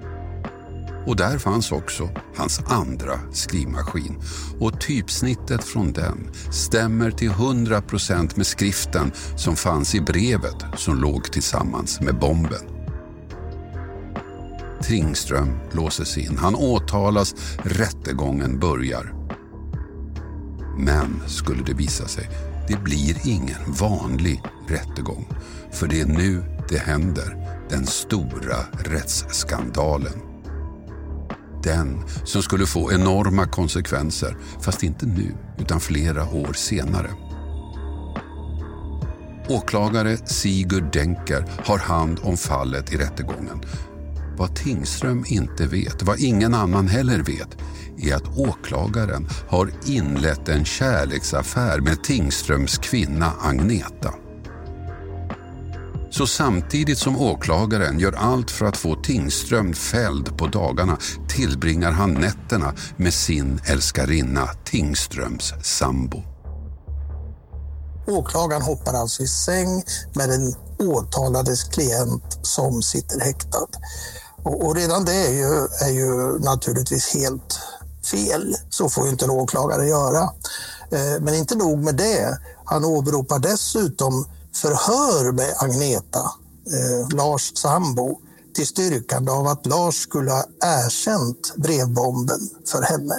Och 1.07 1.17
där 1.17 1.39
fanns 1.39 1.73
också 1.73 2.11
hans 2.37 2.61
andra 2.67 3.21
skrivmaskin. 3.33 4.17
Och 4.61 4.81
typsnittet 4.81 5.65
från 5.65 5.93
den 5.93 6.31
stämmer 6.51 7.11
till 7.11 7.31
100% 7.31 8.37
med 8.37 8.47
skriften 8.47 9.13
som 9.37 9.57
fanns 9.57 9.95
i 9.95 10.01
brevet 10.01 10.57
som 10.77 11.01
låg 11.01 11.33
tillsammans 11.33 12.01
med 12.01 12.19
bomben. 12.19 12.75
Tringström 14.83 15.59
låses 15.73 16.19
in. 16.19 16.39
Han 16.39 16.55
åtalas. 16.55 17.35
Rättegången 17.63 18.59
börjar. 18.59 19.15
Men 20.79 21.23
skulle 21.27 21.63
det 21.63 21.75
visa 21.75 22.09
sig, 22.09 22.31
det 22.69 22.77
blir 22.77 23.17
ingen 23.29 23.73
vanlig 23.79 24.43
rättegång. 24.69 25.29
För 25.73 25.87
det 25.87 26.01
är 26.01 26.07
nu 26.07 26.45
det 26.69 26.79
händer. 26.79 27.37
Den 27.71 27.87
stora 27.87 28.57
rättsskandalen. 28.85 30.34
Den 31.65 32.03
som 32.25 32.43
skulle 32.43 32.67
få 32.67 32.93
enorma 32.93 33.47
konsekvenser, 33.47 34.37
fast 34.61 34.83
inte 34.83 35.07
nu, 35.07 35.35
utan 35.59 35.81
flera 35.81 36.25
år 36.25 36.53
senare. 36.53 37.11
Åklagare 39.49 40.17
Sigurd 40.17 40.93
Denker 40.93 41.45
har 41.65 41.79
hand 41.79 42.21
om 42.23 42.37
fallet 42.37 42.93
i 42.93 42.97
rättegången. 42.97 43.63
Vad 44.37 44.57
Tingström 44.57 45.25
inte 45.27 45.67
vet, 45.67 46.03
vad 46.03 46.21
ingen 46.21 46.55
annan 46.55 46.89
heller 46.89 47.19
vet, 47.19 47.57
är 47.99 48.15
att 48.15 48.39
åklagaren 48.39 49.29
har 49.49 49.71
inlett 49.87 50.49
en 50.49 50.65
kärleksaffär 50.65 51.81
med 51.81 52.05
Tingströms 52.05 52.79
kvinna 52.79 53.33
Agneta. 53.41 54.15
Så 56.17 56.27
samtidigt 56.27 56.99
som 56.99 57.21
åklagaren 57.21 57.99
gör 57.99 58.13
allt 58.13 58.51
för 58.51 58.67
att 58.67 58.77
få 58.77 58.95
Tingström 58.95 59.75
fälld 59.75 60.39
på 60.39 60.47
dagarna 60.47 60.99
tillbringar 61.29 61.91
han 61.91 62.15
nätterna 62.15 62.75
med 62.97 63.15
sin 63.15 63.61
älskarinna 63.65 64.49
Tingströms 64.65 65.53
sambo. 65.63 66.23
Åklagaren 68.07 68.63
hoppar 68.63 68.95
alltså 68.95 69.23
i 69.23 69.27
säng 69.27 69.83
med 70.15 70.29
den 70.29 70.55
åtalades 70.79 71.65
klient 71.65 72.39
som 72.43 72.83
sitter 72.83 73.21
häktad. 73.21 73.69
Och, 74.43 74.67
och 74.67 74.77
redan 74.77 75.05
det 75.05 75.27
är 75.27 75.33
ju, 75.33 75.69
är 75.81 75.91
ju 75.91 76.39
naturligtvis 76.39 77.15
helt 77.15 77.59
fel. 78.05 78.55
Så 78.71 78.89
får 78.89 79.05
ju 79.05 79.11
inte 79.11 79.25
en 79.25 79.31
åklagare 79.31 79.87
göra. 79.87 80.23
Eh, 80.91 81.21
men 81.21 81.35
inte 81.35 81.55
nog 81.55 81.79
med 81.79 81.95
det. 81.95 82.39
Han 82.65 82.85
åberopar 82.85 83.39
dessutom 83.39 84.27
förhör 84.55 85.33
med 85.33 85.55
Agneta, 85.59 86.31
eh, 86.67 87.17
Lars 87.17 87.53
sambo, 87.57 88.19
till 88.55 88.67
styrkande 88.67 89.33
av 89.33 89.47
att 89.47 89.67
Lars 89.67 90.03
skulle 90.03 90.31
ha 90.31 90.45
erkänt 90.61 91.55
brevbomben 91.57 92.41
för 92.67 92.83
henne. 92.83 93.15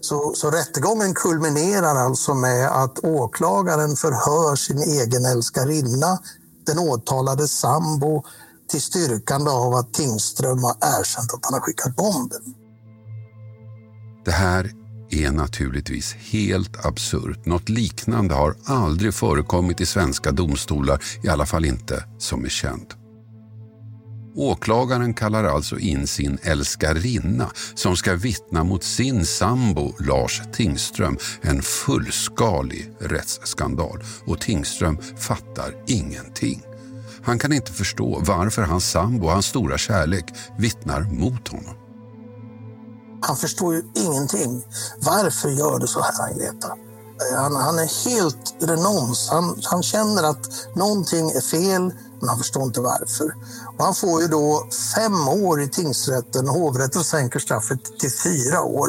Så, 0.00 0.32
så 0.34 0.50
rättegången 0.50 1.14
kulminerar 1.14 1.96
alltså 1.96 2.34
med 2.34 2.68
att 2.82 2.98
åklagaren 2.98 3.96
förhör 3.96 4.56
sin 4.56 4.78
egen 4.78 5.24
älskarinna, 5.24 6.18
den 6.66 6.78
åtalade 6.78 7.48
sambo, 7.48 8.24
till 8.70 8.82
styrkande 8.82 9.50
av 9.50 9.74
att 9.74 9.92
Tingström 9.92 10.64
har 10.64 10.76
erkänt 10.80 11.34
att 11.34 11.44
han 11.44 11.54
har 11.54 11.60
skickat 11.60 11.96
bomben. 11.96 12.54
Det 14.24 14.30
här 14.30 14.83
är 15.10 15.30
naturligtvis 15.30 16.14
helt 16.14 16.86
absurt. 16.86 17.46
Något 17.46 17.68
liknande 17.68 18.34
har 18.34 18.54
aldrig 18.64 19.14
förekommit 19.14 19.80
i 19.80 19.86
svenska 19.86 20.32
domstolar, 20.32 21.00
i 21.22 21.28
alla 21.28 21.46
fall 21.46 21.64
inte 21.64 22.04
som 22.18 22.44
är 22.44 22.48
känt. 22.48 22.96
Åklagaren 24.36 25.14
kallar 25.14 25.44
alltså 25.44 25.78
in 25.78 26.06
sin 26.06 26.38
älskarinna 26.42 27.50
som 27.74 27.96
ska 27.96 28.14
vittna 28.14 28.64
mot 28.64 28.84
sin 28.84 29.26
sambo 29.26 29.94
Lars 30.00 30.42
Tingström. 30.52 31.18
En 31.42 31.62
fullskalig 31.62 32.90
rättsskandal 33.00 34.02
och 34.26 34.40
Tingström 34.40 34.98
fattar 35.16 35.74
ingenting. 35.86 36.62
Han 37.22 37.38
kan 37.38 37.52
inte 37.52 37.72
förstå 37.72 38.22
varför 38.26 38.62
hans 38.62 38.90
sambo, 38.90 39.28
hans 39.28 39.46
stora 39.46 39.78
kärlek, 39.78 40.24
vittnar 40.58 41.00
mot 41.00 41.48
honom. 41.48 41.83
Han 43.26 43.36
förstår 43.36 43.74
ju 43.74 43.82
ingenting. 43.94 44.62
Varför 44.98 45.48
gör 45.48 45.78
du 45.78 45.86
så 45.86 46.00
här, 46.00 46.30
Agneta? 46.30 46.68
Eh, 46.68 47.42
han, 47.42 47.56
han 47.56 47.78
är 47.78 48.10
helt 48.10 48.54
renons. 48.60 49.28
Han, 49.30 49.60
han 49.64 49.82
känner 49.82 50.22
att 50.22 50.76
någonting 50.76 51.30
är 51.30 51.40
fel, 51.40 51.82
men 52.20 52.28
han 52.28 52.38
förstår 52.38 52.62
inte 52.62 52.80
varför. 52.80 53.34
Och 53.78 53.84
han 53.84 53.94
får 53.94 54.22
ju 54.22 54.28
då 54.28 54.68
fem 54.94 55.28
år 55.28 55.62
i 55.62 55.68
tingsrätten. 55.68 56.48
och 56.48 56.54
Hovrätten 56.54 57.04
sänker 57.04 57.38
straffet 57.38 57.98
till 57.98 58.12
fyra 58.24 58.62
år. 58.62 58.88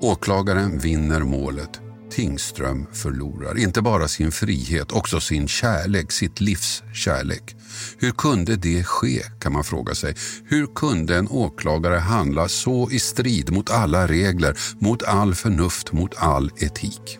Åklagaren 0.00 0.78
vinner 0.78 1.20
målet. 1.20 1.70
Tingström 2.10 2.86
förlorar 2.92 3.58
inte 3.58 3.82
bara 3.82 4.08
sin 4.08 4.32
frihet, 4.32 4.92
också 4.92 5.20
sin 5.20 5.48
kärlek, 5.48 6.12
sitt 6.12 6.40
livs 6.40 6.82
kärlek. 6.94 7.56
Hur 7.98 8.10
kunde 8.10 8.56
det 8.56 8.84
ske, 8.84 9.22
kan 9.38 9.52
man 9.52 9.64
fråga 9.64 9.94
sig. 9.94 10.16
Hur 10.44 10.66
kunde 10.66 11.16
en 11.16 11.28
åklagare 11.28 11.96
handla 11.96 12.48
så 12.48 12.90
i 12.90 12.98
strid 12.98 13.52
mot 13.52 13.70
alla 13.70 14.06
regler, 14.06 14.58
mot 14.78 15.02
all 15.02 15.34
förnuft, 15.34 15.92
mot 15.92 16.14
all 16.16 16.50
etik? 16.56 17.18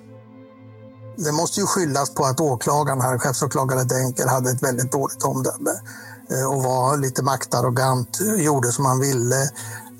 Det 1.16 1.32
måste 1.32 1.60
ju 1.60 1.66
skyllas 1.66 2.14
på 2.14 2.24
att 2.24 2.40
åklagaren, 2.40 3.00
här, 3.00 3.18
chefsåklagare 3.18 3.84
Denker, 3.84 4.26
hade 4.26 4.50
ett 4.50 4.62
väldigt 4.62 4.92
dåligt 4.92 5.22
omdöme 5.22 5.70
eh, 6.30 6.52
och 6.52 6.62
var 6.62 6.96
lite 6.96 7.22
maktarrogant, 7.22 8.20
eh, 8.20 8.44
gjorde 8.44 8.72
som 8.72 8.84
han 8.84 9.00
ville. 9.00 9.50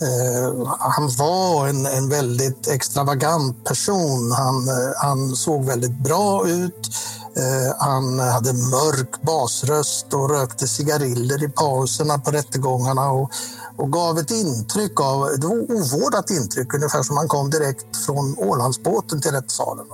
Eh, 0.02 0.66
han 0.78 1.08
var 1.18 1.68
en, 1.68 1.86
en 1.86 2.08
väldigt 2.08 2.68
extravagant 2.68 3.64
person. 3.64 4.32
Han, 4.32 4.68
eh, 4.68 4.92
han 4.96 5.36
såg 5.36 5.64
väldigt 5.64 5.98
bra 5.98 6.48
ut. 6.48 6.90
Eh, 7.36 7.74
han 7.78 8.18
hade 8.18 8.52
mörk 8.52 9.22
basröst 9.22 10.14
och 10.14 10.30
rökte 10.30 10.68
cigariller 10.68 11.44
i 11.44 11.48
pauserna 11.48 12.18
på 12.18 12.30
rättegångarna 12.30 13.10
och, 13.10 13.30
och 13.76 13.92
gav 13.92 14.18
ett 14.18 14.30
intryck 14.30 15.00
av, 15.00 15.28
ett 15.28 15.44
ovårdat 15.44 16.30
intryck, 16.30 16.74
ungefär 16.74 17.02
som 17.02 17.16
han 17.16 17.28
kom 17.28 17.50
direkt 17.50 17.96
från 18.06 18.38
Ålandsbåten 18.38 19.20
till 19.20 19.30
rättssalen. 19.30 19.86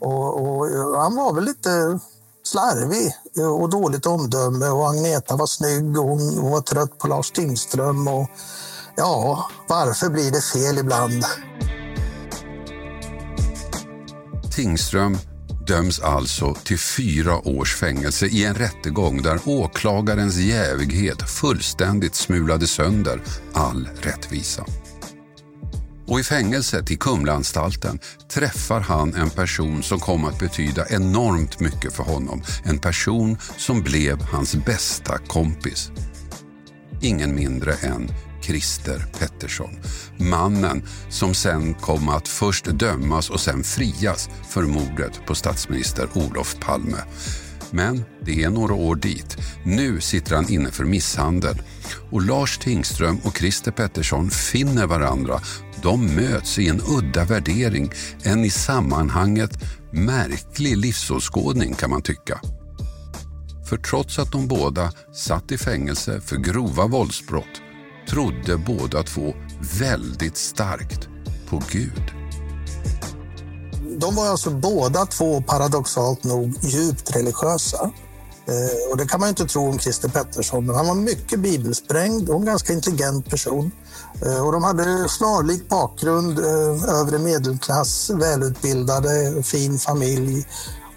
Och, 0.00 0.40
och, 0.40 0.66
han 1.00 1.16
var 1.16 1.32
väl 1.32 1.44
lite 1.44 1.98
slarvig 2.44 3.12
och 3.60 3.70
dåligt 3.70 4.06
omdöme 4.06 4.66
och 4.66 4.88
Agneta 4.88 5.36
var 5.36 5.46
snygg 5.46 5.98
och 5.98 6.08
hon 6.08 6.50
var 6.50 6.60
trött 6.60 6.98
på 6.98 7.08
Lars 7.08 7.30
Tingström. 7.30 8.08
Och, 8.08 8.28
ja, 8.96 9.50
varför 9.68 10.10
blir 10.10 10.30
det 10.30 10.40
fel 10.40 10.78
ibland? 10.78 11.24
Tingström 14.52 15.18
döms 15.66 16.00
alltså 16.00 16.54
till 16.54 16.78
fyra 16.78 17.48
års 17.48 17.74
fängelse 17.74 18.26
i 18.26 18.44
en 18.44 18.54
rättegång 18.54 19.22
där 19.22 19.40
åklagarens 19.44 20.36
jävighet 20.36 21.30
fullständigt 21.30 22.14
smulade 22.14 22.66
sönder 22.66 23.22
all 23.52 23.88
rättvisa. 24.00 24.64
Och 26.06 26.20
i 26.20 26.22
fängelset 26.22 26.90
i 26.90 26.96
Kumlaanstalten 26.96 27.98
träffar 28.32 28.80
han 28.80 29.14
en 29.14 29.30
person 29.30 29.82
som 29.82 30.00
kom 30.00 30.24
att 30.24 30.38
betyda 30.38 30.86
enormt 30.88 31.60
mycket 31.60 31.92
för 31.92 32.02
honom. 32.02 32.42
En 32.64 32.78
person 32.78 33.38
som 33.56 33.82
blev 33.82 34.22
hans 34.22 34.54
bästa 34.54 35.18
kompis. 35.18 35.90
Ingen 37.00 37.34
mindre 37.34 37.72
än 37.72 38.08
Christer 38.44 39.06
Pettersson. 39.18 39.76
Mannen 40.16 40.82
som 41.08 41.34
sen 41.34 41.74
kom 41.74 42.08
att 42.08 42.28
först 42.28 42.64
dömas 42.64 43.30
och 43.30 43.40
sen 43.40 43.64
frias 43.64 44.28
för 44.48 44.62
mordet 44.62 45.26
på 45.26 45.34
statsminister 45.34 46.08
Olof 46.14 46.56
Palme. 46.60 46.98
Men 47.70 48.04
det 48.20 48.42
är 48.42 48.50
några 48.50 48.74
år 48.74 48.96
dit. 48.96 49.36
Nu 49.64 50.00
sitter 50.00 50.34
han 50.34 50.48
inne 50.48 50.70
för 50.70 50.84
misshandel. 50.84 51.62
Och 52.10 52.22
Lars 52.22 52.58
Tingström 52.58 53.18
och 53.24 53.38
Christer 53.38 53.70
Pettersson 53.70 54.30
finner 54.30 54.86
varandra. 54.86 55.40
De 55.82 56.06
möts 56.06 56.58
i 56.58 56.68
en 56.68 56.80
udda 56.88 57.24
värdering, 57.24 57.90
en 58.22 58.44
i 58.44 58.50
sammanhanget 58.50 59.50
märklig 59.92 60.76
livsåskådning 60.76 61.74
kan 61.74 61.90
man 61.90 62.02
tycka. 62.02 62.40
För 63.68 63.76
trots 63.76 64.18
att 64.18 64.32
de 64.32 64.48
båda 64.48 64.92
satt 65.14 65.52
i 65.52 65.58
fängelse 65.58 66.20
för 66.20 66.36
grova 66.36 66.86
våldsbrott 66.86 67.63
trodde 68.08 68.56
båda 68.56 69.02
två 69.02 69.34
väldigt 69.78 70.36
starkt 70.36 71.08
på 71.48 71.62
Gud. 71.70 72.02
De 73.98 74.14
var 74.14 74.26
alltså 74.26 74.50
båda 74.50 75.06
två 75.06 75.42
paradoxalt 75.42 76.24
nog 76.24 76.54
djupt 76.62 77.16
religiösa. 77.16 77.90
Eh, 78.46 78.90
och 78.90 78.96
det 78.96 79.06
kan 79.06 79.20
man 79.20 79.28
inte 79.28 79.44
tro 79.44 79.68
om 79.68 79.78
Christer 79.78 80.08
Pettersson, 80.08 80.66
men 80.66 80.76
han 80.76 80.86
var 80.86 80.94
mycket 80.94 81.40
bibelsprängd 81.40 82.28
och 82.28 82.36
en 82.36 82.44
ganska 82.44 82.72
intelligent 82.72 83.30
person. 83.30 83.70
Eh, 84.26 84.46
och 84.46 84.52
de 84.52 84.64
hade 84.64 85.08
snarlik 85.08 85.68
bakgrund, 85.68 86.38
eh, 86.38 86.94
övre 87.00 87.18
medelklass, 87.18 88.10
välutbildade, 88.10 89.42
fin 89.42 89.78
familj. 89.78 90.46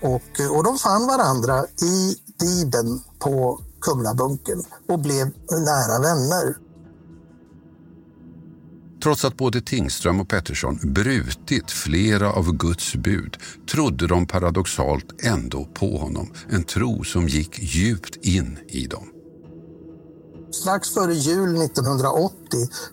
Och, 0.01 0.39
eh, 0.39 0.55
och 0.55 0.63
de 0.63 0.77
fann 0.77 1.07
varandra 1.07 1.65
i 1.81 2.15
Bibeln 2.39 3.01
på 3.19 3.59
Kumlabunken 3.81 4.63
och 4.89 4.99
blev 4.99 5.31
nära 5.51 5.99
vänner. 5.99 6.66
Trots 9.03 9.25
att 9.25 9.37
både 9.37 9.61
Tingström 9.61 10.19
och 10.19 10.29
Pettersson 10.29 10.79
brutit 10.83 11.71
flera 11.71 12.33
av 12.33 12.51
Guds 12.51 12.95
bud 12.95 13.37
trodde 13.71 14.07
de 14.07 14.27
paradoxalt 14.27 15.05
ändå 15.23 15.65
på 15.73 15.97
honom. 15.97 16.31
En 16.49 16.63
tro 16.63 17.03
som 17.03 17.27
gick 17.27 17.59
djupt 17.59 18.15
in 18.15 18.59
i 18.67 18.87
dem. 18.87 19.03
Strax 20.51 20.93
före 20.93 21.13
jul 21.13 21.61
1980 21.61 22.33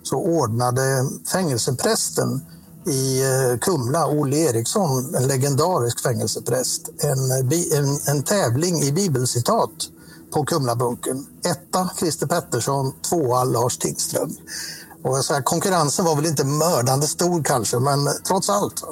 så 0.03 0.17
ordnade 0.17 1.09
fängelseprästen 1.33 2.40
i 2.87 3.23
eh, 3.23 3.59
Kumla, 3.59 4.07
Olle 4.07 4.37
Eriksson, 4.37 5.14
en 5.14 5.27
legendarisk 5.29 6.01
fängelsepräst, 6.01 6.88
en, 6.99 7.31
en, 7.79 7.99
en 8.17 8.23
tävling 8.23 8.83
i 8.83 8.93
bibelcitat 8.93 9.71
på 10.33 10.45
Kumlabunken. 10.45 11.27
Etta 11.45 11.90
Christer 11.99 12.27
Pettersson, 12.27 12.93
tvåa 13.11 13.45
Lars 13.45 13.79
Tingström. 13.79 14.37
Och 15.05 15.25
så 15.25 15.35
här, 15.35 15.43
konkurrensen 15.43 16.05
var 16.05 16.17
väl 16.17 16.27
inte 16.27 16.45
mördande 16.45 17.07
stor 17.07 17.43
kanske, 17.43 17.79
men 17.79 18.09
trots 18.27 18.51
allt. 18.51 18.83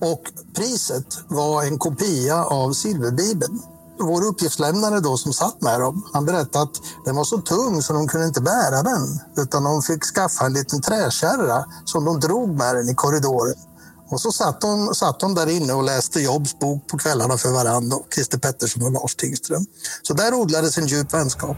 Och 0.00 0.22
priset 0.54 1.18
var 1.28 1.62
en 1.62 1.78
kopia 1.78 2.44
av 2.44 2.72
Silverbibeln. 2.72 3.62
Vår 4.00 4.24
uppgiftslämnare 4.24 5.00
då 5.00 5.16
som 5.16 5.32
satt 5.32 5.62
med 5.62 5.80
dem, 5.80 6.02
han 6.12 6.24
berättade 6.24 6.64
att 6.64 6.80
den 7.04 7.16
var 7.16 7.24
så 7.24 7.38
tung 7.38 7.82
så 7.82 7.92
de 7.92 8.08
kunde 8.08 8.26
inte 8.26 8.40
bära 8.40 8.82
den. 8.82 9.20
Utan 9.36 9.64
de 9.64 9.82
fick 9.82 10.04
skaffa 10.04 10.46
en 10.46 10.52
liten 10.52 10.80
träkärra 10.80 11.64
som 11.84 12.04
de 12.04 12.20
drog 12.20 12.48
med 12.48 12.76
den 12.76 12.88
i 12.88 12.94
korridoren. 12.94 13.54
Och 14.10 14.20
så 14.20 14.32
satt 14.32 14.60
de, 14.60 14.94
satt 14.94 15.20
de 15.20 15.34
där 15.34 15.46
inne 15.46 15.72
och 15.72 15.82
läste 15.82 16.20
Jobs 16.20 16.58
bok 16.58 16.86
på 16.86 16.98
kvällarna 16.98 17.36
för 17.36 17.50
varandra, 17.50 17.96
Christer 18.14 18.38
Pettersson 18.38 18.82
och 18.82 18.92
Lars 18.92 19.14
Tingström. 19.14 19.66
Så 20.02 20.14
där 20.14 20.34
odlades 20.34 20.78
en 20.78 20.86
djup 20.86 21.14
vänskap. 21.14 21.56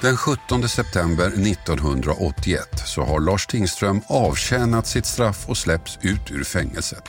Den 0.00 0.16
17 0.16 0.68
september 0.68 1.26
1981 1.26 2.82
så 2.86 3.02
har 3.02 3.20
Lars 3.20 3.46
Tingström 3.46 4.00
avtjänat 4.06 4.86
sitt 4.86 5.06
straff 5.06 5.48
och 5.48 5.56
släpps 5.56 5.98
ut 6.02 6.30
ur 6.30 6.44
fängelset. 6.44 7.02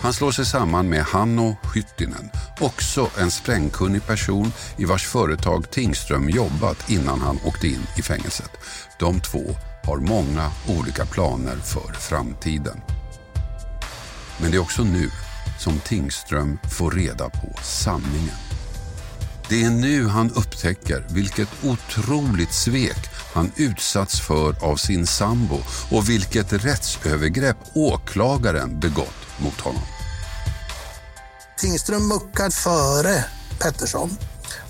Han 0.00 0.12
slår 0.12 0.32
sig 0.32 0.46
samman 0.46 0.88
med 0.88 1.02
Hanno 1.04 1.56
Hyttinen, 1.74 2.30
också 2.60 3.10
en 3.18 3.30
sprängkunnig 3.30 4.06
person 4.06 4.52
i 4.76 4.84
vars 4.84 5.06
företag 5.06 5.70
Tingström 5.70 6.30
jobbat 6.30 6.90
innan 6.90 7.20
han 7.20 7.38
åkte 7.44 7.66
in 7.66 7.86
i 7.98 8.02
fängelset. 8.02 8.50
De 8.98 9.20
två 9.20 9.44
har 9.84 9.96
många 9.96 10.50
olika 10.68 11.06
planer 11.06 11.56
för 11.56 11.92
framtiden. 11.92 12.80
Men 14.40 14.50
det 14.50 14.56
är 14.56 14.62
också 14.62 14.82
nu 14.82 15.10
som 15.58 15.78
Tingström 15.78 16.58
får 16.78 16.90
reda 16.90 17.28
på 17.28 17.58
sanningen. 17.62 18.45
Det 19.48 19.64
är 19.64 19.70
nu 19.70 20.08
han 20.08 20.30
upptäcker 20.30 21.06
vilket 21.10 21.48
otroligt 21.64 22.52
svek 22.52 23.10
han 23.34 23.52
utsatts 23.56 24.20
för 24.20 24.64
av 24.64 24.76
sin 24.76 25.06
sambo 25.06 25.58
och 25.90 26.08
vilket 26.08 26.52
rättsövergrepp 26.52 27.56
åklagaren 27.74 28.80
begått 28.80 29.38
mot 29.38 29.60
honom. 29.60 29.82
Tingström 31.58 32.08
muckar 32.08 32.50
före 32.50 33.24
Pettersson 33.58 34.16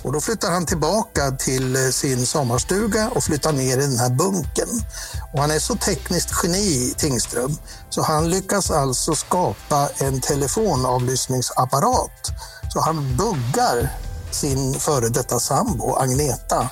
och 0.03 0.13
då 0.13 0.21
flyttar 0.21 0.51
han 0.51 0.67
tillbaka 0.67 1.31
till 1.31 1.77
eh, 1.77 1.83
sin 1.91 2.27
sommarstuga 2.27 3.09
och 3.09 3.25
flyttar 3.25 3.53
ner 3.53 3.79
i 3.79 3.81
den 3.81 3.99
här 3.99 4.11
bunken. 4.11 4.69
Och 5.33 5.41
han 5.41 5.51
är 5.51 5.59
så 5.59 5.77
tekniskt 5.77 6.31
geni, 6.43 6.95
Tingström, 6.99 7.57
så 7.91 8.03
han 8.03 8.31
lyckas 8.31 8.71
alltså 8.71 9.15
skapa 9.15 9.89
en 9.99 10.21
telefonavlyssningsapparat. 10.21 12.31
Så 12.73 12.81
han 12.81 13.17
buggar 13.17 13.91
sin 14.31 14.75
före 14.75 15.09
detta 15.09 15.41
sambo 15.41 15.95
Agneta 15.95 16.71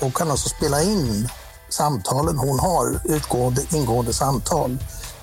och 0.00 0.14
kan 0.14 0.30
alltså 0.30 0.48
spela 0.48 0.82
in 0.82 1.28
samtalen 1.68 2.38
hon 2.38 2.58
har, 2.58 3.00
utgående, 3.04 3.62
ingående 3.70 4.12
samtal. 4.12 4.78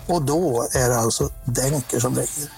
Och 0.08 0.22
då 0.22 0.68
är 0.72 0.90
det 0.90 0.98
alltså 0.98 1.30
Denker 1.46 2.00
som 2.00 2.16
ringer. 2.16 2.52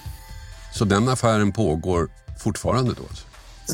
Så 0.74 0.84
den 0.84 1.08
affären 1.08 1.52
pågår 1.52 2.08
fortfarande 2.38 2.94
då? 2.94 3.02
Alltså? 3.10 3.26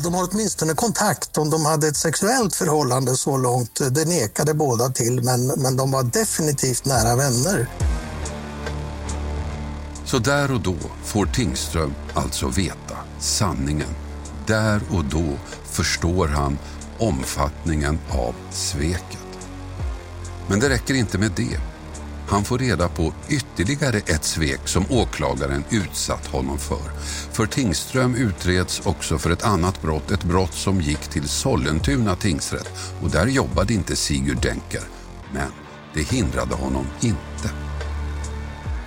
De 0.03 0.13
har 0.13 0.29
åtminstone 0.31 0.73
kontakt. 0.73 1.37
Om 1.37 1.49
de 1.49 1.65
hade 1.65 1.87
ett 1.87 1.97
sexuellt 1.97 2.55
förhållande 2.55 3.15
så 3.15 3.37
långt, 3.37 3.81
det 3.91 4.05
nekade 4.05 4.53
båda 4.53 4.89
till, 4.89 5.23
men, 5.23 5.47
men 5.47 5.77
de 5.77 5.91
var 5.91 6.03
definitivt 6.03 6.85
nära 6.85 7.15
vänner. 7.15 7.67
Så 10.05 10.19
där 10.19 10.51
och 10.51 10.61
då 10.61 10.75
får 11.03 11.25
Tingström 11.25 11.93
alltså 12.13 12.47
veta 12.47 12.97
sanningen. 13.19 14.02
Där 14.47 14.81
och 14.91 15.05
då 15.05 15.37
förstår 15.65 16.27
han 16.27 16.57
omfattningen 16.97 17.99
av 18.09 18.35
sveket. 18.51 19.47
Men 20.47 20.59
det 20.59 20.69
räcker 20.69 20.93
inte 20.93 21.17
med 21.17 21.31
det. 21.35 21.59
Han 22.27 22.43
får 22.43 22.59
reda 22.59 22.89
på 22.89 23.13
ytterligare 23.29 23.97
ett 23.97 24.23
svek 24.23 24.59
som 24.65 24.85
åklagaren 24.89 25.63
utsatt 25.69 26.27
honom 26.27 26.57
för. 26.57 26.91
För 27.31 27.45
Tingström 27.45 28.15
utreds 28.15 28.81
också 28.85 29.17
för 29.17 29.29
ett 29.29 29.43
annat 29.43 29.81
brott, 29.81 30.11
ett 30.11 30.23
brott 30.23 30.53
som 30.53 30.81
gick 30.81 31.07
till 31.07 31.29
Sollentuna 31.29 32.15
tingsrätt 32.15 32.69
och 33.01 33.09
där 33.09 33.27
jobbade 33.27 33.73
inte 33.73 33.95
Sigurd 33.95 34.41
Denker. 34.41 34.83
Men 35.33 35.51
det 35.93 36.01
hindrade 36.01 36.55
honom 36.55 36.85
inte. 37.01 37.49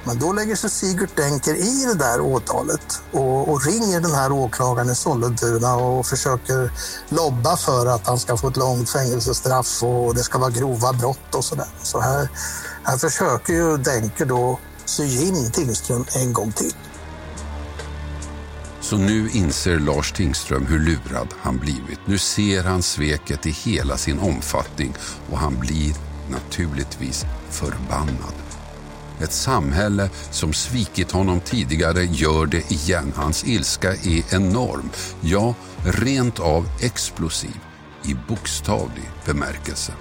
Men 0.07 0.19
då 0.19 0.33
lägger 0.33 0.57
sig 0.57 0.71
Sigurd 0.71 1.09
Denker 1.16 1.55
i 1.55 1.85
det 1.87 1.95
där 1.95 2.21
åtalet 2.21 3.03
och, 3.12 3.49
och, 3.49 3.66
ringer 3.66 4.01
den 4.01 4.14
här 4.14 4.33
åklagaren 4.33 4.90
i 4.90 4.95
Sollentuna 4.95 5.75
och 5.75 6.07
försöker 6.07 6.71
lobba 7.09 7.57
för 7.57 7.87
att 7.87 8.07
han 8.07 8.19
ska 8.19 8.37
få 8.37 8.49
ett 8.49 8.57
långt 8.57 8.90
fängelsestraff 8.90 9.83
och 9.83 10.14
det 10.14 10.23
ska 10.23 10.38
vara 10.38 10.51
grova 10.51 10.92
brott 10.92 11.35
och 11.35 11.45
sådär. 11.45 11.66
Så 11.83 12.01
här, 12.01 12.29
här 12.85 12.99
försöker 12.99 13.53
ju 13.53 13.77
Denker 13.77 14.25
då 14.25 14.59
sy 14.85 15.03
in 15.03 15.51
Tingström 15.51 16.05
en 16.14 16.33
gång 16.33 16.53
till. 16.53 16.75
Så 18.81 18.97
nu 18.97 19.31
inser 19.31 19.79
Lars 19.79 20.12
Tingström 20.12 20.66
hur 20.66 20.79
lurad 20.79 21.29
han 21.40 21.59
blivit. 21.59 22.01
Nu 22.05 22.19
ser 22.19 22.64
han 22.64 22.83
sveket 22.83 23.47
i 23.47 23.51
hela 23.51 23.97
sin 23.97 24.19
omfattning 24.19 24.95
och 25.31 25.38
han 25.38 25.61
blir 25.61 25.95
naturligtvis 26.31 27.25
förbannad. 27.51 28.46
Ett 29.20 29.33
samhälle 29.33 30.11
som 30.31 30.52
svikit 30.52 31.12
honom 31.12 31.40
tidigare 31.40 32.05
gör 32.05 32.46
det 32.46 32.70
igen. 32.70 33.12
Hans 33.16 33.44
ilska 33.44 33.92
är 33.92 34.35
enorm, 34.35 34.90
ja, 35.20 35.55
rent 35.85 36.40
av 36.40 36.68
explosiv 36.81 37.61
i 38.05 38.16
bokstavlig 38.29 39.11
bemärkelse. 39.24 39.92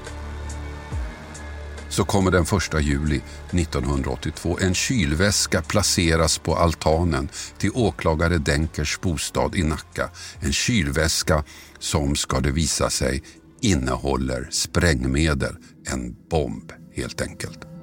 Så 1.89 2.05
kommer 2.05 2.31
den 2.31 2.43
1 2.43 2.81
juli 2.81 3.21
1982. 3.51 4.57
En 4.61 4.73
kylväska 4.73 5.61
placeras 5.61 6.37
på 6.37 6.55
altanen 6.55 7.29
till 7.57 7.71
åklagare 7.73 8.37
Denkers 8.37 8.99
bostad 9.01 9.55
i 9.55 9.63
Nacka. 9.63 10.09
En 10.39 10.53
kylväska 10.53 11.43
som, 11.79 12.15
ska 12.15 12.39
det 12.39 12.51
visa 12.51 12.89
sig, 12.89 13.23
innehåller 13.61 14.47
sprängmedel. 14.51 15.55
En 15.91 16.15
bomb, 16.29 16.71
helt 16.95 17.21
enkelt. 17.21 17.74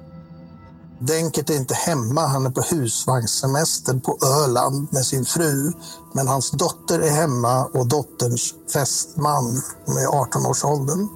Denkert 0.99 1.49
är 1.49 1.55
inte 1.55 1.73
hemma, 1.73 2.27
han 2.27 2.45
är 2.45 2.49
på 2.49 2.61
husvagnssemester 2.61 3.93
på 3.93 4.17
Öland 4.25 4.87
med 4.91 5.05
sin 5.05 5.25
fru. 5.25 5.71
Men 6.13 6.27
hans 6.27 6.51
dotter 6.51 6.99
är 6.99 7.11
hemma 7.11 7.65
och 7.65 7.87
dotterns 7.87 8.53
fästman 8.73 9.61
med 9.85 10.07
18-årsåldern. 10.07 11.07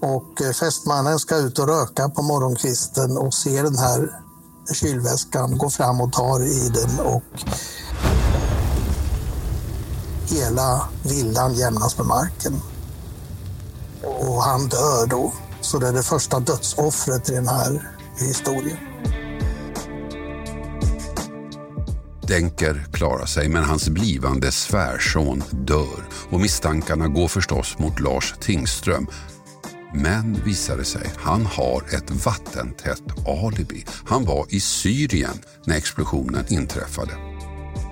Och 0.00 0.42
eh, 0.42 0.52
fästmannen 0.52 1.18
ska 1.18 1.36
ut 1.36 1.58
och 1.58 1.66
röka 1.66 2.08
på 2.08 2.22
morgonkvisten 2.22 3.18
och 3.18 3.34
ser 3.34 3.62
den 3.62 3.78
här 3.78 4.22
kylväskan, 4.74 5.58
går 5.58 5.70
fram 5.70 6.00
och 6.00 6.12
tar 6.12 6.42
i 6.42 6.68
den 6.68 7.06
och 7.06 7.22
hela 10.30 10.88
villan 11.02 11.54
jämnas 11.54 11.98
med 11.98 12.06
marken. 12.06 12.60
Och 14.02 14.42
han 14.42 14.68
dör 14.68 15.06
då. 15.06 15.32
Så 15.60 15.78
det 15.78 15.88
är 15.88 15.92
det 15.92 16.02
första 16.02 16.40
dödsoffret 16.40 17.30
i 17.30 17.34
den 17.34 17.48
här 17.48 17.90
historien. 18.16 18.78
Denker 22.28 22.86
klarar 22.92 23.26
sig, 23.26 23.48
men 23.48 23.64
hans 23.64 23.88
blivande 23.88 24.52
svärson 24.52 25.42
dör. 25.50 26.04
Och 26.30 26.40
misstankarna 26.40 27.08
går 27.08 27.28
förstås 27.28 27.78
mot 27.78 28.00
Lars 28.00 28.34
Tingström. 28.40 29.06
Men 29.94 30.34
visade 30.44 30.84
sig, 30.84 31.12
han 31.16 31.46
har 31.46 31.82
ett 31.94 32.24
vattentätt 32.26 33.02
alibi. 33.26 33.84
Han 34.06 34.24
var 34.24 34.46
i 34.48 34.60
Syrien 34.60 35.38
när 35.64 35.76
explosionen 35.76 36.44
inträffade. 36.48 37.12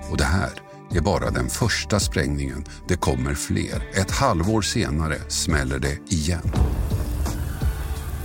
Och 0.09 0.17
det 0.17 0.23
här 0.23 0.51
är 0.91 1.01
bara 1.01 1.31
den 1.31 1.49
första 1.49 1.99
sprängningen. 1.99 2.65
Det 2.87 2.95
kommer 2.95 3.33
fler. 3.33 3.89
Ett 3.93 4.11
halvår 4.11 4.61
senare 4.61 5.17
smäller 5.27 5.79
det 5.79 5.97
igen. 6.09 6.51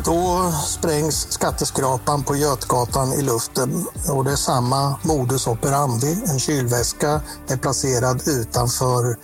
Då 0.05 0.53
sprängs 0.67 1.27
skatteskrapan 1.33 2.23
på 2.23 2.37
Götgatan 2.37 3.13
i 3.13 3.23
luften 3.23 3.87
och 4.09 4.25
det 4.25 4.33
är 4.33 4.37
samma 4.37 4.99
modus 5.03 5.47
operandi. 5.47 6.23
En 6.27 6.39
kylväska 6.39 7.21
är 7.49 7.57
placerad 7.57 8.23
utanför 8.29 9.17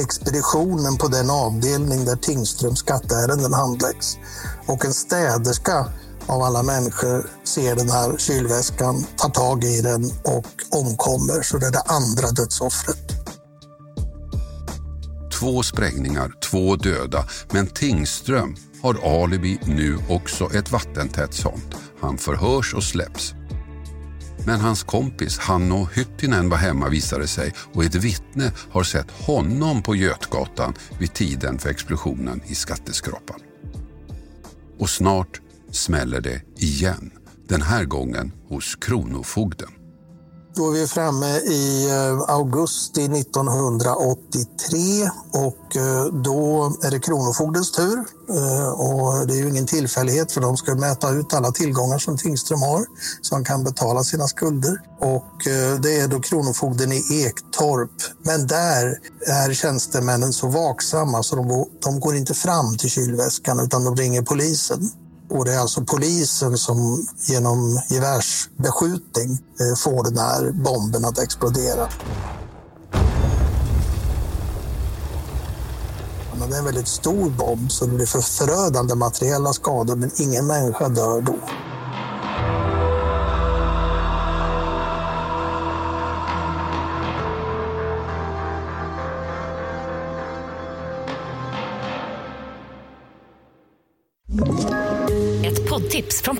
expeditionen 0.00 0.96
på 0.96 1.08
den 1.08 1.30
avdelning 1.30 2.04
där 2.04 2.16
Tingströms 2.16 2.78
skatteärenden 2.78 3.52
handläggs. 3.52 4.18
Och 4.66 4.84
en 4.84 4.94
städerska 4.94 5.86
av 6.26 6.42
alla 6.42 6.62
människor 6.62 7.30
ser 7.44 7.76
den 7.76 7.90
här 7.90 8.16
kylväskan, 8.18 9.06
tar 9.16 9.28
tag 9.28 9.64
i 9.64 9.80
den 9.80 10.04
och 10.24 10.78
omkommer. 10.78 11.42
Så 11.42 11.58
det 11.58 11.66
är 11.66 11.72
det 11.72 11.82
andra 11.86 12.30
dödsoffret. 12.30 13.17
Två 15.38 15.62
sprängningar, 15.62 16.32
två 16.40 16.76
döda. 16.76 17.26
Men 17.52 17.66
Tingström 17.66 18.56
har 18.82 19.22
alibi 19.22 19.58
nu 19.66 19.98
också 20.08 20.54
ett 20.54 20.72
vattentätt 20.72 21.34
sånt. 21.34 21.74
Han 22.00 22.18
förhörs 22.18 22.74
och 22.74 22.84
släpps. 22.84 23.34
Men 24.46 24.60
hans 24.60 24.82
kompis 24.82 25.38
Hanno 25.38 25.88
Hyttinen 25.94 26.48
var 26.48 26.56
hemma 26.56 26.88
visade 26.88 27.26
sig 27.26 27.54
och 27.72 27.84
ett 27.84 27.94
vittne 27.94 28.52
har 28.70 28.82
sett 28.82 29.10
honom 29.10 29.82
på 29.82 29.96
Götgatan 29.96 30.74
vid 30.98 31.14
tiden 31.14 31.58
för 31.58 31.70
explosionen 31.70 32.42
i 32.46 32.54
skatteskrapan. 32.54 33.40
Och 34.78 34.90
snart 34.90 35.40
smäller 35.70 36.20
det 36.20 36.42
igen. 36.56 37.10
Den 37.48 37.62
här 37.62 37.84
gången 37.84 38.32
hos 38.48 38.76
Kronofogden. 38.76 39.77
Då 40.58 40.68
är 40.68 40.72
vi 40.72 40.86
framme 40.86 41.36
i 41.36 41.90
eh, 41.90 42.20
augusti 42.34 43.04
1983 43.04 45.10
och 45.32 45.76
eh, 45.76 46.04
då 46.04 46.72
är 46.82 46.90
det 46.90 47.00
Kronofogdens 47.00 47.72
tur. 47.72 48.04
Eh, 48.30 48.68
och 48.68 49.26
det 49.26 49.34
är 49.34 49.36
ju 49.36 49.48
ingen 49.48 49.66
tillfällighet 49.66 50.32
för 50.32 50.40
de 50.40 50.56
ska 50.56 50.74
mäta 50.74 51.10
ut 51.10 51.34
alla 51.34 51.52
tillgångar 51.52 51.98
som 51.98 52.18
Tingström 52.18 52.62
har 52.62 52.86
så 53.22 53.34
han 53.34 53.44
kan 53.44 53.64
betala 53.64 54.04
sina 54.04 54.28
skulder. 54.28 54.80
Och 55.00 55.32
det 55.82 56.00
är 56.00 56.08
då 56.08 56.20
Kronofogden 56.20 56.92
i 56.92 57.24
Ektorp. 57.24 57.90
Men 58.22 58.46
där 58.46 58.98
är 59.26 59.54
tjänstemännen 59.54 60.32
så 60.32 60.48
vaksamma 60.48 61.22
så 61.22 61.36
de, 61.36 61.66
de 61.84 62.00
går 62.00 62.16
inte 62.16 62.34
fram 62.34 62.76
till 62.76 62.90
kylväskan 62.90 63.60
utan 63.60 63.84
de 63.84 63.96
ringer 63.96 64.22
polisen. 64.22 64.90
Och 65.30 65.44
det 65.44 65.54
är 65.54 65.58
alltså 65.58 65.84
polisen 65.84 66.58
som 66.58 67.06
genom 67.26 67.80
gevärsbeskjutning 67.88 69.30
eh, 69.32 69.76
får 69.76 70.04
den 70.04 70.18
här 70.18 70.52
bomben 70.52 71.04
att 71.04 71.18
explodera. 71.18 71.88
det 76.50 76.54
är 76.54 76.58
en 76.58 76.64
väldigt 76.64 76.88
stor 76.88 77.30
bomb 77.30 77.72
så 77.72 77.86
det 77.86 77.94
blir 77.94 78.06
förödande 78.06 78.94
materiella 78.94 79.52
skador 79.52 79.96
men 79.96 80.10
ingen 80.16 80.46
människa 80.46 80.88
dör 80.88 81.20
då. 81.20 81.34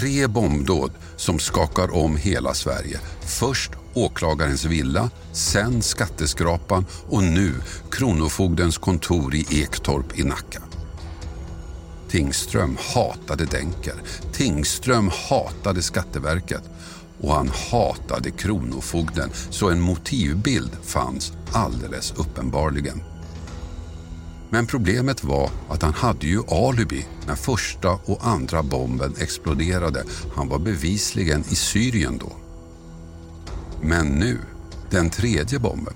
tre 0.00 0.26
bombdåd 0.26 0.92
som 1.16 1.38
skakar 1.38 1.94
om 1.94 2.16
hela 2.16 2.54
Sverige. 2.54 3.00
Först 3.20 3.70
åklagarens 3.94 4.64
villa, 4.64 5.10
sen 5.32 5.82
skatteskrapan 5.82 6.86
och 7.08 7.22
nu 7.22 7.54
Kronofogdens 7.90 8.78
kontor 8.78 9.34
i 9.34 9.46
Ektorp 9.50 10.18
i 10.18 10.24
Nacka. 10.24 10.62
Tingström 12.08 12.76
hatade 12.94 13.44
Denker. 13.44 13.94
Tingström 14.32 15.10
hatade 15.28 15.82
Skatteverket. 15.82 16.62
och 17.20 17.34
han 17.34 17.50
hatade 17.70 18.30
Kronofogden 18.30 19.30
så 19.50 19.70
en 19.70 19.80
motivbild 19.80 20.76
fanns 20.82 21.32
alldeles 21.52 22.14
uppenbarligen. 22.16 23.02
Men 24.50 24.66
problemet 24.66 25.24
var 25.24 25.50
att 25.68 25.82
han 25.82 25.94
hade 25.94 26.26
ju 26.26 26.42
alibi 26.48 27.06
när 27.26 27.34
första 27.34 27.90
och 27.90 28.26
andra 28.26 28.62
bomben 28.62 29.14
exploderade. 29.18 30.04
Han 30.34 30.48
var 30.48 30.58
bevisligen 30.58 31.44
i 31.50 31.54
Syrien 31.54 32.18
då. 32.18 32.32
Men 33.82 34.06
nu, 34.06 34.38
den 34.90 35.10
tredje 35.10 35.58
bomben, 35.58 35.94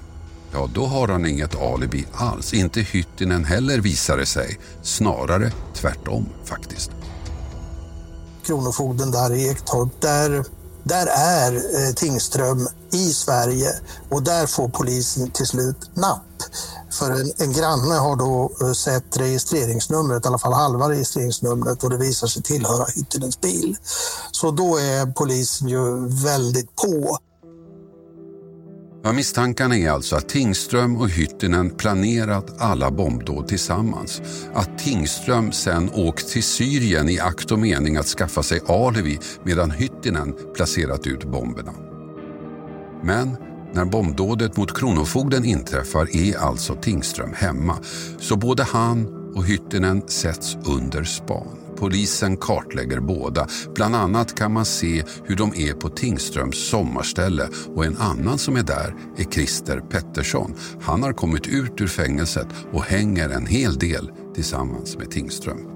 ja 0.52 0.70
då 0.74 0.86
har 0.86 1.08
han 1.08 1.26
inget 1.26 1.62
alibi 1.62 2.06
alls. 2.12 2.54
Inte 2.54 2.80
Hyttinen 2.80 3.44
heller 3.44 3.78
visar 3.78 4.16
det 4.16 4.26
sig. 4.26 4.58
Snarare 4.82 5.52
tvärtom 5.74 6.26
faktiskt. 6.44 6.90
Kronofogden 8.46 9.10
där 9.10 9.34
i 9.34 9.48
Ektorp, 9.48 10.00
där, 10.00 10.44
där 10.82 11.06
är 11.06 11.52
eh, 11.52 11.94
Tingström 11.94 12.68
i 12.92 13.12
Sverige 13.12 13.68
och 14.08 14.22
där 14.22 14.46
får 14.46 14.68
polisen 14.68 15.30
till 15.30 15.46
slut 15.46 15.90
napp. 15.94 16.20
För 16.98 17.11
en, 17.11 17.33
en 17.38 17.52
granne 17.52 17.94
har 17.94 18.16
då 18.16 18.52
eh, 18.61 18.72
sett 18.72 19.16
registreringsnumret, 19.16 20.24
i 20.24 20.28
alla 20.28 20.38
fall 20.38 20.52
halva 20.52 20.88
registreringsnumret 20.88 21.85
och 21.85 21.90
det 21.90 21.98
visar 21.98 22.26
sig 22.26 22.42
tillhöra 22.42 22.85
Hyttinens 22.94 23.40
bil. 23.40 23.76
Så 24.30 24.50
då 24.50 24.76
är 24.76 25.12
polisen 25.12 25.68
ju 25.68 26.09
väldigt 26.09 26.76
på. 26.76 27.18
Ja, 29.07 29.12
misstankarna 29.12 29.76
är 29.76 29.90
alltså 29.90 30.16
att 30.16 30.28
Tingström 30.28 30.96
och 30.96 31.09
Hyttinen 31.09 31.70
planerat 31.70 32.54
alla 32.59 32.90
bombdåd 32.90 33.48
tillsammans. 33.48 34.22
Att 34.54 34.78
Tingström 34.78 35.52
sen 35.52 35.90
åkt 35.94 36.28
till 36.28 36.42
Syrien 36.42 37.09
i 37.09 37.20
akt 37.20 37.50
och 37.50 37.59
mening 37.59 37.96
att 37.96 38.07
skaffa 38.07 38.42
sig 38.42 38.61
alibi 38.68 39.18
medan 39.42 39.70
Hyttinen 39.70 40.35
placerat 40.54 41.07
ut 41.07 41.24
bomberna. 41.24 41.72
Men 43.02 43.37
när 43.74 43.84
bombdådet 43.84 44.56
mot 44.56 44.78
Kronofogden 44.78 45.44
inträffar 45.44 46.16
är 46.16 46.38
alltså 46.38 46.74
Tingström 46.74 47.32
hemma. 47.32 47.78
Så 48.18 48.37
både 48.37 48.62
han 48.62 49.06
och 49.34 49.44
Hyttinen 49.44 50.02
sätts 50.08 50.56
under 50.66 51.04
span. 51.04 51.58
Polisen 51.76 52.37
kartlägger 52.37 53.00
båda. 53.00 53.46
Bland 53.74 53.96
annat 53.96 54.34
kan 54.34 54.52
man 54.52 54.64
se 54.64 55.04
hur 55.24 55.37
de 55.37 55.52
är 55.56 55.72
på 55.72 55.88
Tingströms 55.88 56.68
sommarställe 56.68 57.48
och 57.74 57.84
en 57.84 57.96
annan 57.96 58.38
som 58.38 58.56
är 58.56 58.62
där 58.62 58.94
är 59.16 59.24
Christer 59.24 59.80
Pettersson. 59.80 60.54
Han 60.80 61.02
har 61.02 61.12
kommit 61.12 61.46
ut 61.46 61.80
ur 61.80 61.87
fängelset 61.87 62.48
och 62.72 62.84
hänger 62.84 63.28
en 63.28 63.46
hel 63.46 63.78
del 63.78 64.10
tillsammans 64.34 64.98
med 64.98 65.10
Tingström. 65.10 65.74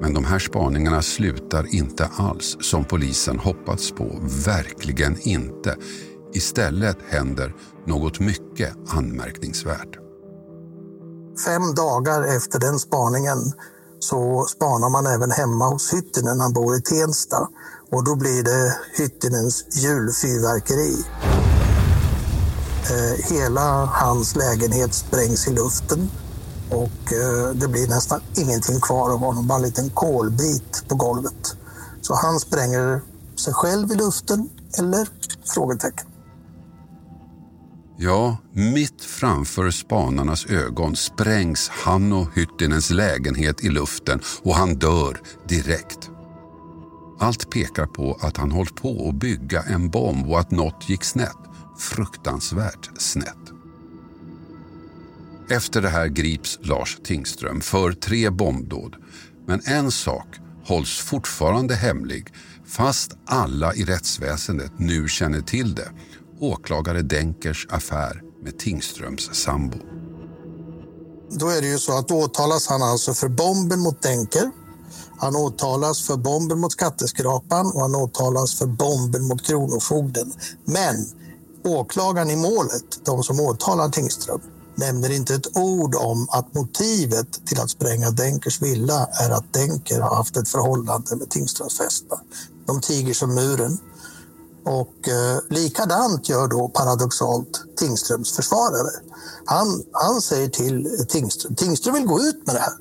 Men 0.00 0.14
de 0.14 0.24
här 0.24 0.38
spaningarna 0.38 1.02
slutar 1.02 1.74
inte 1.74 2.06
alls 2.16 2.56
som 2.60 2.84
polisen 2.84 3.38
hoppats 3.38 3.90
på. 3.90 4.20
Verkligen 4.46 5.16
inte. 5.22 5.76
Istället 6.34 6.98
händer 7.08 7.54
något 7.86 8.20
mycket 8.20 8.76
anmärkningsvärt. 8.88 9.98
Fem 11.44 11.74
dagar 11.74 12.36
efter 12.36 12.58
den 12.58 12.78
spaningen 12.78 13.52
så 13.98 14.46
spanar 14.48 14.90
man 14.90 15.06
även 15.06 15.30
hemma 15.30 15.68
hos 15.68 15.92
Hyttinen. 15.92 16.40
Han 16.40 16.52
bor 16.52 16.76
i 16.76 16.80
Tensta 16.82 17.48
och 17.90 18.04
då 18.04 18.16
blir 18.16 18.42
det 18.42 18.76
Hyttinens 18.96 19.64
julfyrverkeri. 19.70 21.04
Eh, 22.90 23.34
hela 23.34 23.84
hans 23.84 24.36
lägenhet 24.36 24.94
sprängs 24.94 25.48
i 25.48 25.50
luften 25.50 26.10
och 26.70 27.12
eh, 27.12 27.54
det 27.54 27.68
blir 27.68 27.88
nästan 27.88 28.20
ingenting 28.36 28.80
kvar 28.80 29.10
av 29.10 29.18
honom, 29.18 29.46
bara 29.46 29.56
en 29.56 29.62
liten 29.62 29.90
kolbit 29.90 30.88
på 30.88 30.94
golvet. 30.94 31.56
Så 32.00 32.14
han 32.14 32.40
spränger 32.40 33.00
sig 33.36 33.54
själv 33.54 33.92
i 33.92 33.94
luften, 33.94 34.48
eller? 34.78 35.08
Frågetecken. 35.54 36.13
Ja, 37.96 38.36
mitt 38.52 39.02
framför 39.04 39.70
spanarnas 39.70 40.46
ögon 40.46 40.96
sprängs 40.96 41.68
Hanno 41.68 42.26
Hyttinens 42.34 42.90
lägenhet 42.90 43.64
i 43.64 43.68
luften 43.68 44.20
och 44.42 44.54
han 44.54 44.74
dör 44.74 45.20
direkt. 45.48 46.10
Allt 47.20 47.50
pekar 47.50 47.86
på 47.86 48.18
att 48.20 48.36
han 48.36 48.50
hållit 48.50 48.74
på 48.76 49.08
att 49.08 49.14
bygga 49.14 49.62
en 49.62 49.90
bomb 49.90 50.28
och 50.28 50.40
att 50.40 50.50
något 50.50 50.88
gick 50.88 51.04
snett. 51.04 51.36
Fruktansvärt 51.78 52.90
snett. 52.98 53.36
Efter 55.50 55.82
det 55.82 55.88
här 55.88 56.06
grips 56.06 56.58
Lars 56.62 56.98
Tingström 57.04 57.60
för 57.60 57.92
tre 57.92 58.30
bombdåd. 58.30 58.96
Men 59.46 59.60
en 59.64 59.90
sak 59.90 60.26
hålls 60.64 60.98
fortfarande 60.98 61.74
hemlig 61.74 62.26
fast 62.66 63.16
alla 63.26 63.74
i 63.74 63.84
rättsväsendet 63.84 64.72
nu 64.78 65.08
känner 65.08 65.40
till 65.40 65.74
det 65.74 65.88
åklagare 66.40 67.02
Denkers 67.02 67.66
affär 67.70 68.22
med 68.42 68.58
Tingströms 68.58 69.34
sambo. 69.34 69.78
Då 71.30 71.48
är 71.48 71.60
det 71.60 71.66
ju 71.66 71.78
så 71.78 71.98
att 71.98 72.10
åtalas 72.10 72.66
han 72.66 72.82
alltså 72.82 73.14
för 73.14 73.28
bomben 73.28 73.80
mot 73.80 74.02
Denker. 74.02 74.50
Han 75.18 75.36
åtalas 75.36 76.06
för 76.06 76.16
bomben 76.16 76.60
mot 76.60 76.72
skatteskrapan 76.72 77.66
och 77.66 77.80
han 77.80 77.94
åtalas 77.94 78.58
för 78.58 78.66
bomben 78.66 79.28
mot 79.28 79.46
Kronofogden. 79.46 80.32
Men 80.64 81.06
åklagaren 81.64 82.30
i 82.30 82.36
målet, 82.36 83.04
de 83.04 83.22
som 83.22 83.40
åtalar 83.40 83.88
Tingström, 83.88 84.40
nämner 84.76 85.12
inte 85.12 85.34
ett 85.34 85.56
ord 85.56 85.94
om 85.94 86.26
att 86.30 86.54
motivet 86.54 87.46
till 87.46 87.60
att 87.60 87.70
spränga 87.70 88.10
Denkers 88.10 88.62
villa 88.62 89.06
är 89.06 89.30
att 89.30 89.52
Denker 89.52 90.00
har 90.00 90.16
haft 90.16 90.36
ett 90.36 90.48
förhållande 90.48 91.16
med 91.16 91.30
Tingströms 91.30 91.78
fästmö. 91.78 92.16
De 92.66 92.80
tiger 92.80 93.14
som 93.14 93.34
muren. 93.34 93.78
Och 94.64 95.08
eh, 95.08 95.38
likadant 95.50 96.28
gör 96.28 96.48
då 96.48 96.68
paradoxalt 96.68 97.64
Tingströms 97.76 98.32
försvarare. 98.32 98.90
Han, 99.44 99.82
han 99.92 100.20
säger 100.20 100.48
till 100.48 101.06
Tingström, 101.08 101.54
Tingström 101.54 101.94
vill 101.94 102.06
gå 102.06 102.20
ut 102.20 102.46
med 102.46 102.54
det 102.54 102.60
här. 102.60 102.74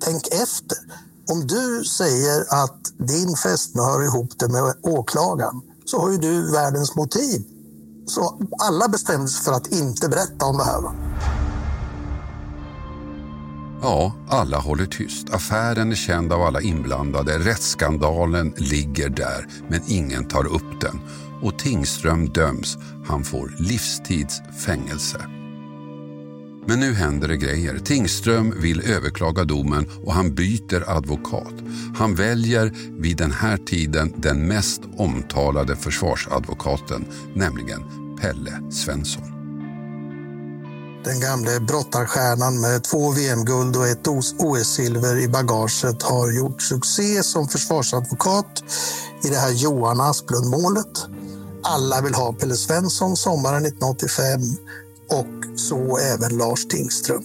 Tänk 0.00 0.26
efter. 0.26 0.78
Om 1.30 1.46
du 1.46 1.84
säger 1.84 2.40
att 2.64 2.92
din 2.98 3.36
fästmö 3.36 3.82
hör 3.82 4.04
ihop 4.04 4.30
det 4.38 4.48
med 4.48 4.74
åklagaren 4.82 5.60
så 5.84 6.00
har 6.00 6.10
ju 6.10 6.18
du 6.18 6.52
världens 6.52 6.94
motiv. 6.94 7.44
Så 8.06 8.40
alla 8.58 8.88
bestämde 8.88 9.28
sig 9.28 9.44
för 9.44 9.52
att 9.52 9.66
inte 9.66 10.08
berätta 10.08 10.46
om 10.46 10.56
det 10.56 10.64
här. 10.64 10.80
Ja, 13.82 14.12
alla 14.28 14.58
håller 14.58 14.86
tyst. 14.86 15.30
Affären 15.30 15.90
är 15.90 15.96
känd 15.96 16.32
av 16.32 16.42
alla 16.42 16.60
inblandade. 16.60 17.38
Rättsskandalen 17.38 18.54
ligger 18.56 19.08
där, 19.08 19.46
men 19.68 19.80
ingen 19.86 20.24
tar 20.24 20.46
upp 20.46 20.80
den. 20.80 21.00
Och 21.42 21.58
Tingström 21.58 22.28
döms. 22.28 22.78
Han 23.06 23.24
får 23.24 23.54
livstids 23.58 24.42
fängelse. 24.66 25.26
Men 26.66 26.80
nu 26.80 26.94
händer 26.94 27.28
det 27.28 27.36
grejer. 27.36 27.78
Tingström 27.78 28.54
vill 28.60 28.80
överklaga 28.80 29.44
domen 29.44 29.88
och 30.04 30.12
han 30.12 30.34
byter 30.34 30.90
advokat. 30.90 31.54
Han 31.96 32.14
väljer 32.14 32.72
vid 33.00 33.16
den 33.16 33.30
här 33.30 33.56
tiden 33.56 34.14
den 34.16 34.48
mest 34.48 34.82
omtalade 34.96 35.76
försvarsadvokaten, 35.76 37.04
nämligen 37.34 37.82
Pelle 38.20 38.70
Svensson. 38.70 39.39
Den 41.04 41.20
gamle 41.20 41.60
brottarstjärnan 41.60 42.60
med 42.60 42.84
två 42.84 43.10
VM-guld 43.10 43.76
och 43.76 43.86
ett 43.86 44.06
OS-silver 44.38 45.16
i 45.18 45.28
bagaget 45.28 46.02
har 46.02 46.30
gjort 46.30 46.62
succé 46.62 47.22
som 47.22 47.48
försvarsadvokat 47.48 48.62
i 49.24 49.28
det 49.28 49.36
här 49.36 49.50
Johan 49.50 50.00
Asplund-målet. 50.00 51.06
Alla 51.62 52.00
vill 52.00 52.14
ha 52.14 52.32
Pelle 52.32 52.54
Svensson 52.54 53.16
sommaren 53.16 53.66
1985 53.66 54.40
och 55.10 55.58
så 55.58 55.98
även 55.98 56.38
Lars 56.38 56.66
Tingström. 56.66 57.22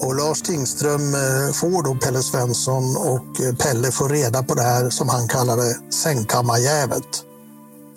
Och 0.00 0.14
Lars 0.14 0.42
Tingström 0.42 1.14
eh, 1.14 1.52
får 1.52 1.82
då 1.82 1.94
Pelle 1.94 2.22
Svensson 2.22 2.96
och 2.96 3.40
eh, 3.40 3.54
Pelle 3.54 3.90
får 3.90 4.08
reda 4.08 4.42
på 4.42 4.54
det 4.54 4.62
här 4.62 4.90
som 4.90 5.08
han 5.08 5.28
kallade 5.28 5.76
sängkammarjävet. 5.90 7.24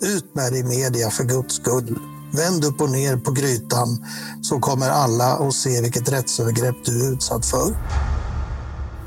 Ut 0.02 0.34
med 0.34 0.52
det 0.52 0.58
i 0.58 0.64
media 0.64 1.10
för 1.10 1.24
guds 1.24 1.54
skull. 1.54 1.98
Vänd 2.36 2.64
upp 2.64 2.80
och 2.80 2.90
ner 2.90 3.16
på 3.16 3.30
grytan 3.30 4.06
så 4.42 4.58
kommer 4.58 4.88
alla 4.88 5.32
att 5.32 5.54
se 5.54 5.80
vilket 5.80 6.12
rättsövergrepp 6.12 6.76
du 6.84 7.06
är 7.06 7.12
utsatt 7.12 7.46
för. 7.46 7.76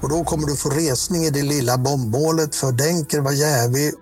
Och 0.02 0.10
då 0.10 0.24
kommer 0.24 0.48
du 0.48 0.56
få 0.56 0.70
resning 0.70 1.24
i 1.24 1.30
det 1.30 1.44
lilla 1.44 1.78
bombmålet 1.78 2.56
för 2.56 2.72
Denker 2.72 3.22
var 3.22 3.32
jävig. 3.32 3.94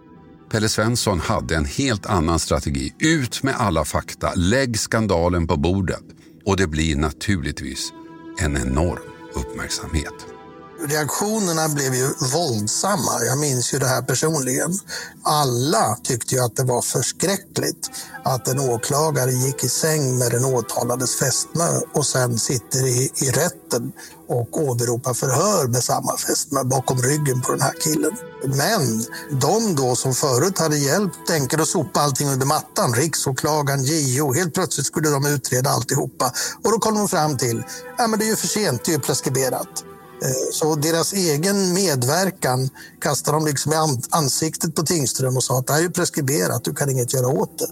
Pelle 0.52 0.70
Svensson 0.70 1.20
hade 1.20 1.56
en 1.56 1.66
helt 1.66 2.06
annan 2.06 2.40
strategi. 2.40 2.94
Ut 3.00 3.44
med 3.44 3.56
alla 3.58 3.86
fakta, 3.86 4.34
lägg 4.36 4.80
skandalen 4.80 5.48
på 5.48 5.58
bordet. 5.58 6.04
Och 6.46 6.58
det 6.58 6.68
blir 6.68 6.96
naturligtvis 6.96 7.92
en 8.40 8.58
enorm 8.58 9.00
uppmärksamhet. 9.34 10.37
Reaktionerna 10.80 11.70
blev 11.70 11.96
ju 11.96 12.10
våldsamma. 12.34 13.24
Jag 13.26 13.38
minns 13.38 13.74
ju 13.74 13.80
det 13.80 13.88
här 13.88 14.02
personligen. 14.02 14.80
Alla 15.24 15.98
tyckte 16.04 16.36
ju 16.36 16.42
att 16.42 16.56
det 16.56 16.64
var 16.64 16.82
förskräckligt 16.82 17.90
att 18.24 18.48
en 18.48 18.60
åklagare 18.60 19.32
gick 19.32 19.64
i 19.64 19.70
säng 19.70 20.18
med 20.18 20.32
den 20.32 20.46
åtalades 20.46 21.16
fästmö 21.16 21.80
och 21.94 22.06
sen 22.06 22.40
sitter 22.40 22.88
i, 22.88 23.12
i 23.16 23.32
rätten 23.32 23.92
och 24.28 24.62
åberopar 24.62 25.14
förhör 25.14 25.68
med 25.68 25.84
samma 25.84 26.18
fästmö 26.18 26.64
bakom 26.64 27.02
ryggen 27.02 27.42
på 27.42 27.52
den 27.52 27.62
här 27.62 27.74
killen. 27.84 28.18
Men 28.44 29.06
de 29.42 29.76
då 29.76 29.96
som 29.96 30.14
förut 30.14 30.60
hade 30.60 30.78
hjälpt 30.78 31.28
tänker 31.28 31.62
att 31.62 31.68
sopa 31.68 32.00
allting 32.00 32.30
under 32.30 32.46
mattan, 32.46 32.94
riksåklagaren, 32.94 33.84
JO, 33.84 34.34
helt 34.34 34.54
plötsligt 34.54 34.88
skulle 34.88 35.10
de 35.10 35.26
utreda 35.26 35.70
alltihopa. 35.70 36.32
Och 36.64 36.72
då 36.72 36.80
kom 36.80 36.96
de 36.96 37.08
fram 37.08 37.38
till, 37.38 37.64
ja 37.98 38.08
men 38.08 38.20
det 38.20 38.26
är 38.26 38.30
ju 38.30 38.36
för 38.36 38.48
sent, 38.48 38.86
det 38.86 38.92
är 38.92 38.94
ju 38.94 39.02
preskriberat. 39.02 39.84
Eh, 40.22 40.52
så 40.52 40.76
deras 40.76 41.14
egen 41.14 41.74
medverkan 41.74 42.70
kastade 43.02 43.38
de 43.38 43.46
liksom 43.46 43.72
i 43.72 43.76
ansiktet 44.10 44.76
på 44.76 44.84
Tingström 44.84 45.38
och 45.38 45.44
sa 45.44 45.60
att 45.60 45.68
det 45.68 45.74
här 45.74 45.80
är 45.80 45.84
ju 45.84 45.92
preskriberat, 45.92 46.64
du 46.64 46.74
kan 46.74 46.90
inget 46.90 47.14
göra 47.14 47.28
åt 47.28 47.60
det. 47.60 47.68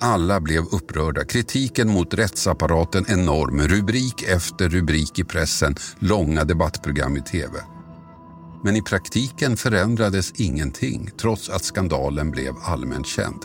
Alla 0.00 0.40
blev 0.40 0.64
upprörda. 0.64 1.24
Kritiken 1.24 1.88
mot 1.88 2.14
rättsapparaten 2.14 3.04
enorm. 3.08 3.60
Rubrik 3.60 4.22
efter 4.22 4.68
rubrik 4.68 5.18
i 5.18 5.24
pressen. 5.24 5.76
Långa 5.98 6.44
debattprogram 6.44 7.16
i 7.16 7.22
tv. 7.22 7.52
Men 8.64 8.76
i 8.76 8.82
praktiken 8.82 9.56
förändrades 9.56 10.32
ingenting 10.36 11.10
trots 11.20 11.48
att 11.48 11.64
skandalen 11.64 12.30
blev 12.30 12.54
allmänt 12.62 13.06
känd. 13.06 13.42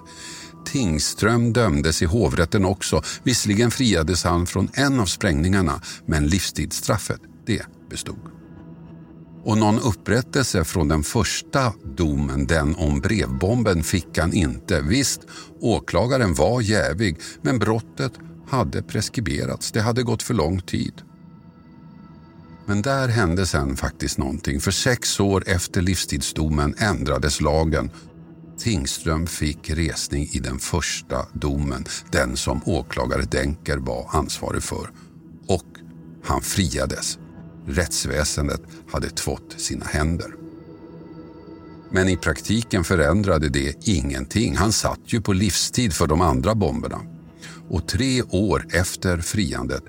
Tingström 0.65 1.53
dömdes 1.53 2.01
i 2.01 2.05
hovrätten 2.05 2.65
också. 2.65 3.01
Visserligen 3.23 3.71
friades 3.71 4.23
han 4.23 4.45
från 4.45 4.69
en 4.73 4.99
av 4.99 5.05
sprängningarna 5.05 5.81
men 6.05 6.27
livstidsstraffet, 6.27 7.21
det 7.45 7.61
bestod. 7.91 8.31
Och 9.43 9.57
någon 9.57 9.79
upprättelse 9.79 10.63
från 10.63 10.87
den 10.87 11.03
första 11.03 11.73
domen, 11.83 12.45
den 12.47 12.75
om 12.75 12.99
brevbomben, 12.99 13.83
fick 13.83 14.17
han 14.17 14.33
inte. 14.33 14.81
Visst, 14.81 15.21
åklagaren 15.59 16.33
var 16.33 16.61
jävig, 16.61 17.17
men 17.41 17.59
brottet 17.59 18.13
hade 18.47 18.81
preskriberats. 18.81 19.71
Det 19.71 19.81
hade 19.81 20.03
gått 20.03 20.23
för 20.23 20.33
lång 20.33 20.61
tid. 20.61 20.93
Men 22.65 22.81
där 22.81 23.07
hände 23.07 23.45
sen 23.45 23.77
faktiskt 23.77 24.17
någonting. 24.17 24.59
För 24.59 24.71
sex 24.71 25.19
år 25.19 25.43
efter 25.47 25.81
livstidsdomen 25.81 26.75
ändrades 26.77 27.41
lagen. 27.41 27.89
Tingström 28.59 29.27
fick 29.27 29.69
resning 29.69 30.29
i 30.31 30.39
den 30.39 30.59
första 30.59 31.25
domen, 31.33 31.85
den 32.11 32.37
som 32.37 32.61
åklagare 32.65 33.21
Denker 33.21 33.77
var 33.77 34.09
ansvarig 34.11 34.63
för. 34.63 34.91
Och 35.47 35.65
han 36.23 36.41
friades. 36.41 37.17
Rättsväsendet 37.67 38.61
hade 38.91 39.09
tvått 39.09 39.53
sina 39.57 39.85
händer. 39.85 40.35
Men 41.91 42.09
i 42.09 42.17
praktiken 42.17 42.83
förändrade 42.83 43.49
det 43.49 43.87
ingenting. 43.87 44.55
Han 44.55 44.71
satt 44.71 44.99
ju 45.05 45.21
på 45.21 45.33
livstid 45.33 45.93
för 45.93 46.07
de 46.07 46.21
andra 46.21 46.55
bomberna. 46.55 47.01
Och 47.69 47.87
tre 47.87 48.21
år 48.21 48.65
efter 48.73 49.17
friandet 49.17 49.83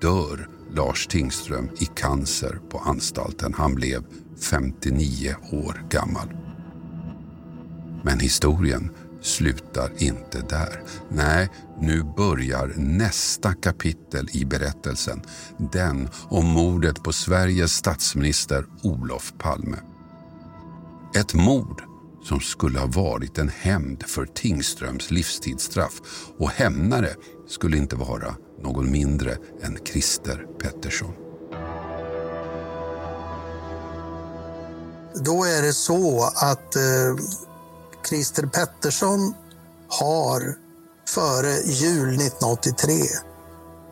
dör 0.00 0.48
Lars 0.74 1.06
Tingström 1.06 1.68
i 1.78 1.84
cancer 1.84 2.58
på 2.70 2.78
anstalten. 2.78 3.54
Han 3.54 3.74
blev 3.74 4.04
59 4.40 5.34
år 5.52 5.86
gammal. 5.90 6.28
Men 8.04 8.20
historien 8.20 8.90
slutar 9.22 9.92
inte 9.98 10.40
där. 10.40 10.82
Nej, 11.08 11.50
nu 11.80 12.02
börjar 12.16 12.72
nästa 12.76 13.54
kapitel 13.54 14.28
i 14.32 14.44
berättelsen. 14.44 15.22
Den 15.72 16.08
om 16.28 16.46
mordet 16.46 17.02
på 17.02 17.12
Sveriges 17.12 17.72
statsminister 17.72 18.66
Olof 18.82 19.32
Palme. 19.38 19.76
Ett 21.14 21.34
mord 21.34 21.82
som 22.24 22.40
skulle 22.40 22.78
ha 22.78 22.86
varit 22.86 23.38
en 23.38 23.48
hämnd 23.48 24.02
för 24.02 24.26
Tingströms 24.26 25.10
livstidsstraff 25.10 26.00
och 26.38 26.50
hämnare 26.50 27.10
skulle 27.48 27.76
inte 27.76 27.96
vara 27.96 28.34
någon 28.62 28.90
mindre 28.90 29.36
än 29.62 29.78
Christer 29.84 30.46
Pettersson. 30.58 31.12
Då 35.14 35.44
är 35.44 35.62
det 35.62 35.72
så 35.72 36.24
att 36.24 36.76
eh, 36.76 37.16
Christer 38.08 38.46
Pettersson 38.46 39.34
har 39.88 40.54
före 41.08 41.60
jul 41.64 42.08
1983 42.08 42.94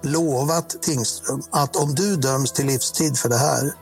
lovat 0.02 0.82
Tingström 0.82 1.42
att 1.50 1.76
om 1.76 1.94
du 1.94 2.16
döms 2.16 2.52
till 2.52 2.66
livstid 2.66 3.18
för 3.18 3.28
det 3.28 3.38
här, 3.38 3.74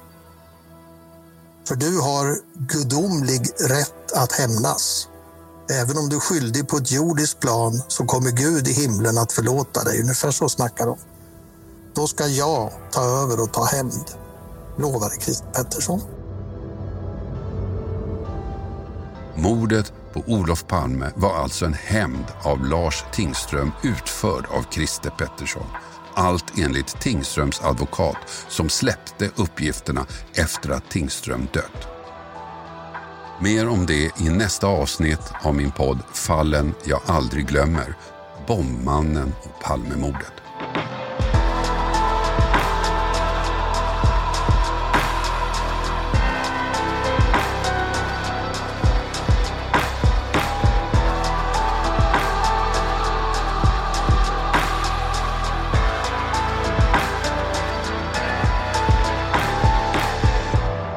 för 1.69 1.75
du 1.75 2.01
har 2.01 2.39
gudomlig 2.55 3.51
rätt 3.61 4.13
att 4.13 4.33
hämnas. 4.33 5.09
Även 5.71 5.99
om 5.99 6.09
du 6.09 6.17
är 6.17 6.21
skyldig 6.21 6.69
på 6.69 6.77
ett 6.77 6.91
jordiskt 6.91 7.41
plan 7.41 7.83
så 7.89 8.05
kommer 8.05 8.31
Gud 8.31 8.69
i 8.69 8.73
himlen 8.73 9.19
att 9.19 9.33
förlåta 9.33 9.85
dig. 9.85 10.01
Ungefär 10.01 10.31
så 10.31 10.49
snackar 10.49 10.87
de. 10.87 10.99
Då 11.95 12.07
ska 12.07 12.27
jag 12.27 12.73
ta 12.91 13.03
över 13.03 13.41
och 13.41 13.53
ta 13.53 13.65
hämnd, 13.65 14.05
lovade 14.77 15.15
Christer 15.21 15.47
Pettersson. 15.47 16.01
Mordet 19.37 19.93
och 20.19 20.33
Olof 20.33 20.67
Palme 20.67 21.11
var 21.17 21.37
alltså 21.37 21.67
en 21.67 21.75
hämnd 21.75 22.25
av 22.43 22.65
Lars 22.65 23.05
Tingström 23.13 23.73
utförd 23.83 24.47
av 24.51 24.65
Christer 24.71 25.11
Pettersson. 25.11 25.67
Allt 26.15 26.59
enligt 26.59 27.01
Tingströms 27.01 27.61
advokat 27.61 28.17
som 28.49 28.69
släppte 28.69 29.31
uppgifterna 29.37 30.07
efter 30.35 30.71
att 30.71 30.91
Tingström 30.91 31.49
dött. 31.53 31.89
Mer 33.41 33.69
om 33.69 33.87
det 33.87 34.21
i 34.21 34.29
nästa 34.29 34.67
avsnitt 34.67 35.33
av 35.43 35.55
min 35.55 35.71
podd 35.71 35.99
Fallen 36.13 36.75
jag 36.85 37.01
aldrig 37.07 37.47
glömmer. 37.47 37.95
Bombmannen 38.47 39.33
och 39.43 39.63
Palmemordet. 39.63 40.38